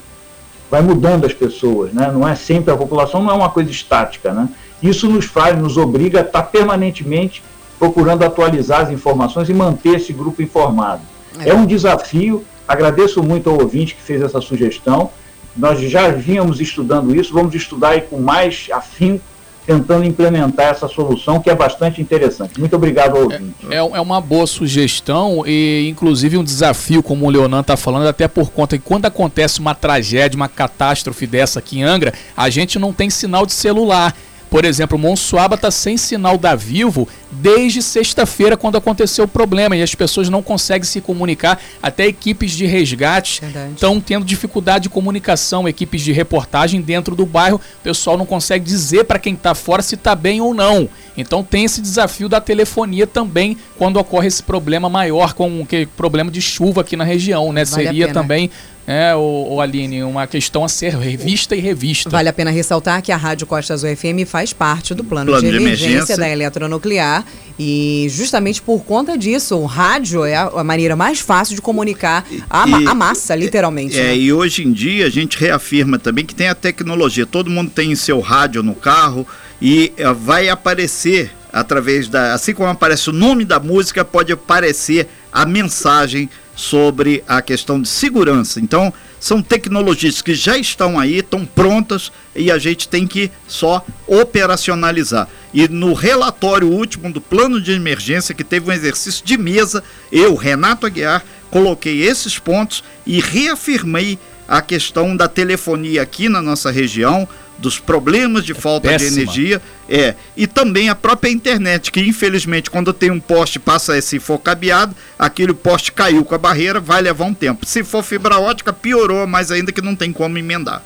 Vai 0.70 0.80
mudando 0.80 1.24
as 1.24 1.32
pessoas, 1.32 1.92
né? 1.92 2.10
Não 2.12 2.26
é 2.26 2.34
sempre 2.34 2.72
a 2.72 2.76
população, 2.76 3.22
não 3.22 3.30
é 3.30 3.34
uma 3.34 3.50
coisa 3.50 3.70
estática, 3.70 4.32
né? 4.32 4.48
Isso 4.82 5.08
nos 5.08 5.26
faz, 5.26 5.58
nos 5.58 5.76
obriga 5.76 6.20
a 6.20 6.22
estar 6.22 6.42
permanentemente 6.44 7.42
procurando 7.78 8.22
atualizar 8.22 8.82
as 8.82 8.90
informações 8.90 9.48
e 9.48 9.54
manter 9.54 9.96
esse 9.96 10.12
grupo 10.12 10.40
informado. 10.40 11.02
É, 11.38 11.50
é 11.50 11.54
um 11.54 11.66
desafio. 11.66 12.44
Agradeço 12.66 13.22
muito 13.22 13.50
ao 13.50 13.60
ouvinte 13.60 13.94
que 13.94 14.02
fez 14.02 14.22
essa 14.22 14.40
sugestão. 14.40 15.10
Nós 15.56 15.80
já 15.80 16.08
vínhamos 16.08 16.60
estudando 16.60 17.14
isso, 17.14 17.32
vamos 17.32 17.54
estudar 17.54 17.90
aí 17.90 18.00
com 18.00 18.20
mais 18.20 18.68
afinco 18.72 19.22
tentando 19.66 20.04
implementar 20.04 20.66
essa 20.66 20.88
solução 20.88 21.40
que 21.40 21.48
é 21.48 21.54
bastante 21.54 22.00
interessante. 22.00 22.58
Muito 22.58 22.76
obrigado 22.76 23.16
ao 23.16 23.22
ouvinte. 23.24 23.54
É, 23.70 23.76
é 23.76 24.00
uma 24.00 24.20
boa 24.20 24.46
sugestão 24.46 25.44
e, 25.46 25.88
inclusive, 25.88 26.36
um 26.36 26.44
desafio, 26.44 27.02
como 27.02 27.26
o 27.26 27.30
Leonan 27.30 27.60
está 27.60 27.76
falando, 27.76 28.06
até 28.06 28.28
por 28.28 28.50
conta 28.50 28.76
que 28.76 28.84
quando 28.84 29.06
acontece 29.06 29.60
uma 29.60 29.74
tragédia, 29.74 30.36
uma 30.36 30.48
catástrofe 30.48 31.26
dessa 31.26 31.58
aqui 31.58 31.78
em 31.78 31.82
Angra, 31.82 32.12
a 32.36 32.50
gente 32.50 32.78
não 32.78 32.92
tem 32.92 33.08
sinal 33.08 33.46
de 33.46 33.52
celular. 33.52 34.14
Por 34.54 34.64
exemplo, 34.64 34.96
Monsuaba 34.96 35.56
está 35.56 35.68
sem 35.68 35.96
sinal 35.96 36.38
da 36.38 36.54
Vivo 36.54 37.08
desde 37.32 37.82
sexta-feira, 37.82 38.56
quando 38.56 38.76
aconteceu 38.76 39.24
o 39.24 39.28
problema, 39.28 39.76
e 39.76 39.82
as 39.82 39.96
pessoas 39.96 40.28
não 40.28 40.44
conseguem 40.44 40.84
se 40.84 41.00
comunicar. 41.00 41.60
Até 41.82 42.06
equipes 42.06 42.52
de 42.52 42.64
resgate 42.64 43.42
estão 43.74 44.00
tendo 44.00 44.24
dificuldade 44.24 44.84
de 44.84 44.88
comunicação, 44.88 45.68
equipes 45.68 46.02
de 46.02 46.12
reportagem 46.12 46.80
dentro 46.80 47.16
do 47.16 47.26
bairro. 47.26 47.56
O 47.80 47.82
pessoal 47.82 48.16
não 48.16 48.24
consegue 48.24 48.64
dizer 48.64 49.06
para 49.06 49.18
quem 49.18 49.34
está 49.34 49.56
fora 49.56 49.82
se 49.82 49.96
está 49.96 50.14
bem 50.14 50.40
ou 50.40 50.54
não. 50.54 50.88
Então 51.16 51.42
tem 51.42 51.64
esse 51.64 51.80
desafio 51.80 52.28
da 52.28 52.40
telefonia 52.40 53.08
também 53.08 53.56
quando 53.76 53.96
ocorre 53.96 54.28
esse 54.28 54.42
problema 54.42 54.88
maior, 54.88 55.34
com 55.34 55.66
que 55.66 55.84
problema 55.96 56.30
de 56.30 56.40
chuva 56.40 56.82
aqui 56.82 56.96
na 56.96 57.02
região, 57.02 57.52
né? 57.52 57.64
Vale 57.64 57.86
Seria 57.86 58.12
também 58.12 58.48
é, 58.86 59.14
o, 59.14 59.54
o, 59.54 59.60
Aline, 59.60 60.02
uma 60.02 60.26
questão 60.26 60.64
a 60.64 60.68
ser 60.68 60.94
revista 60.94 61.56
e 61.56 61.60
revista. 61.60 62.10
Vale 62.10 62.28
a 62.28 62.32
pena 62.32 62.50
ressaltar 62.50 63.00
que 63.00 63.10
a 63.10 63.16
Rádio 63.16 63.46
Costa 63.46 63.72
Azul 63.72 63.94
FM 63.96 64.26
faz 64.26 64.52
parte 64.52 64.94
do 64.94 65.02
plano, 65.02 65.30
plano 65.30 65.42
de, 65.42 65.50
de 65.50 65.56
emergência, 65.56 65.86
emergência, 65.86 66.16
da 66.18 66.28
eletronuclear 66.28 67.24
e 67.58 68.06
justamente 68.10 68.60
por 68.60 68.84
conta 68.84 69.16
disso, 69.16 69.56
o 69.56 69.64
rádio 69.64 70.24
é 70.24 70.36
a, 70.36 70.62
maneira 70.62 70.94
mais 70.94 71.20
fácil 71.20 71.54
de 71.54 71.62
comunicar 71.62 72.26
a, 72.50 72.68
e, 72.68 72.86
a 72.86 72.94
massa, 72.94 73.34
literalmente. 73.34 73.98
É, 73.98 74.04
né? 74.04 74.16
e 74.16 74.32
hoje 74.32 74.62
em 74.64 74.72
dia 74.72 75.06
a 75.06 75.10
gente 75.10 75.38
reafirma 75.38 75.98
também 75.98 76.26
que 76.26 76.34
tem 76.34 76.48
a 76.48 76.54
tecnologia, 76.54 77.24
todo 77.24 77.50
mundo 77.50 77.70
tem 77.70 77.94
seu 77.94 78.20
rádio 78.20 78.62
no 78.62 78.74
carro 78.74 79.26
e 79.62 79.92
uh, 79.98 80.14
vai 80.14 80.48
aparecer 80.48 81.30
através 81.52 82.08
da, 82.08 82.34
assim 82.34 82.52
como 82.52 82.68
aparece 82.68 83.08
o 83.08 83.12
nome 83.12 83.44
da 83.44 83.60
música, 83.60 84.04
pode 84.04 84.32
aparecer 84.32 85.08
a 85.32 85.46
mensagem 85.46 86.28
sobre 86.54 87.24
a 87.26 87.42
questão 87.42 87.80
de 87.80 87.88
segurança. 87.88 88.60
Então, 88.60 88.92
são 89.18 89.42
tecnologias 89.42 90.20
que 90.20 90.34
já 90.34 90.58
estão 90.58 90.98
aí, 90.98 91.18
estão 91.18 91.46
prontas 91.46 92.12
e 92.36 92.50
a 92.50 92.58
gente 92.58 92.86
tem 92.86 93.06
que 93.06 93.30
só 93.48 93.84
operacionalizar. 94.06 95.28
E 95.52 95.66
no 95.66 95.94
relatório 95.94 96.68
último 96.68 97.10
do 97.10 97.20
plano 97.20 97.60
de 97.60 97.72
emergência, 97.72 98.34
que 98.34 98.44
teve 98.44 98.68
um 98.68 98.72
exercício 98.72 99.24
de 99.24 99.38
mesa, 99.38 99.82
eu, 100.12 100.34
Renato 100.34 100.86
Aguiar, 100.86 101.24
coloquei 101.50 102.02
esses 102.02 102.38
pontos 102.38 102.84
e 103.06 103.20
reafirmei 103.20 104.18
a 104.46 104.60
questão 104.60 105.16
da 105.16 105.26
telefonia 105.26 106.02
aqui 106.02 106.28
na 106.28 106.42
nossa 106.42 106.70
região, 106.70 107.26
dos 107.64 107.78
problemas 107.78 108.44
de 108.44 108.52
é 108.52 108.54
falta 108.54 108.88
péssima. 108.88 109.10
de 109.10 109.20
energia, 109.22 109.62
é, 109.88 110.14
e 110.36 110.46
também 110.46 110.90
a 110.90 110.94
própria 110.94 111.30
internet, 111.30 111.90
que 111.90 112.00
infelizmente 112.00 112.70
quando 112.70 112.92
tem 112.92 113.10
um 113.10 113.18
poste 113.18 113.58
passa 113.58 113.96
esse 113.96 114.20
for 114.20 114.38
cabeado, 114.38 114.94
aquele 115.18 115.54
poste 115.54 115.90
caiu 115.90 116.24
com 116.24 116.34
a 116.34 116.38
barreira, 116.38 116.78
vai 116.78 117.00
levar 117.00 117.24
um 117.24 117.34
tempo. 117.34 117.66
Se 117.66 117.82
for 117.82 118.02
fibra 118.02 118.38
ótica, 118.38 118.72
piorou, 118.72 119.26
mais 119.26 119.50
ainda 119.50 119.72
que 119.72 119.80
não 119.80 119.96
tem 119.96 120.12
como 120.12 120.36
emendar. 120.36 120.82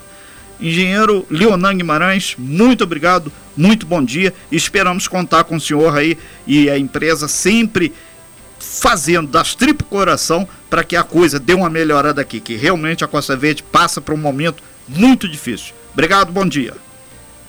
Engenheiro 0.61 1.27
Leonan 1.29 1.77
Guimarães, 1.77 2.35
muito 2.39 2.85
obrigado, 2.85 3.33
muito 3.57 3.85
bom 3.85 4.03
dia. 4.03 4.33
Esperamos 4.51 5.09
contar 5.09 5.45
com 5.45 5.57
o 5.57 5.61
senhor 5.61 5.97
aí 5.97 6.17
e 6.47 6.71
a 6.71 6.79
empresa 6.79 7.29
sempre 7.29 7.93
fazendo 8.59 9.29
das 9.29 9.55
tripas 9.55 9.87
coração 9.89 10.49
para 10.71 10.85
que 10.85 10.97
a 10.97 11.03
coisa 11.03 11.39
dê 11.39 11.55
uma 11.55 11.71
melhorada 11.71 12.21
aqui, 12.21 12.41
que 12.41 12.57
realmente 12.57 13.05
a 13.05 13.09
Costa 13.09 13.37
Verde 13.37 13.63
passa 13.63 14.01
por 14.01 14.15
um 14.15 14.19
momento 14.19 14.63
muito 14.89 15.29
difícil. 15.29 15.75
Obrigado, 15.99 16.31
bom 16.31 16.47
dia. 16.47 16.75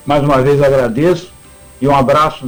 Mais 0.04 0.24
uma 0.24 0.42
vez 0.42 0.60
agradeço 0.60 1.32
e 1.80 1.88
um 1.88 1.96
abraço 1.96 2.46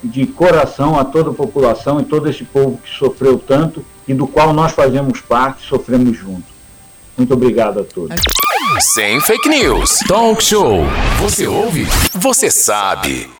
de 0.00 0.24
coração 0.24 0.96
a 0.96 1.04
toda 1.04 1.30
a 1.30 1.34
população 1.34 2.00
e 2.00 2.04
todo 2.04 2.30
esse 2.30 2.44
povo 2.44 2.78
que 2.78 2.88
sofreu 2.88 3.36
tanto 3.36 3.84
e 4.06 4.14
do 4.14 4.28
qual 4.28 4.52
nós 4.52 4.70
fazemos 4.70 5.20
parte, 5.20 5.66
sofremos 5.66 6.16
junto. 6.16 6.44
Muito 7.16 7.34
obrigado 7.34 7.80
a 7.80 7.82
todos. 7.82 8.16
Sem 8.78 9.20
fake 9.22 9.48
news. 9.48 9.98
Talk 10.06 10.40
show. 10.40 10.84
Você 11.18 11.48
ouve? 11.48 11.84
Você 12.14 12.48
sabe. 12.48 13.28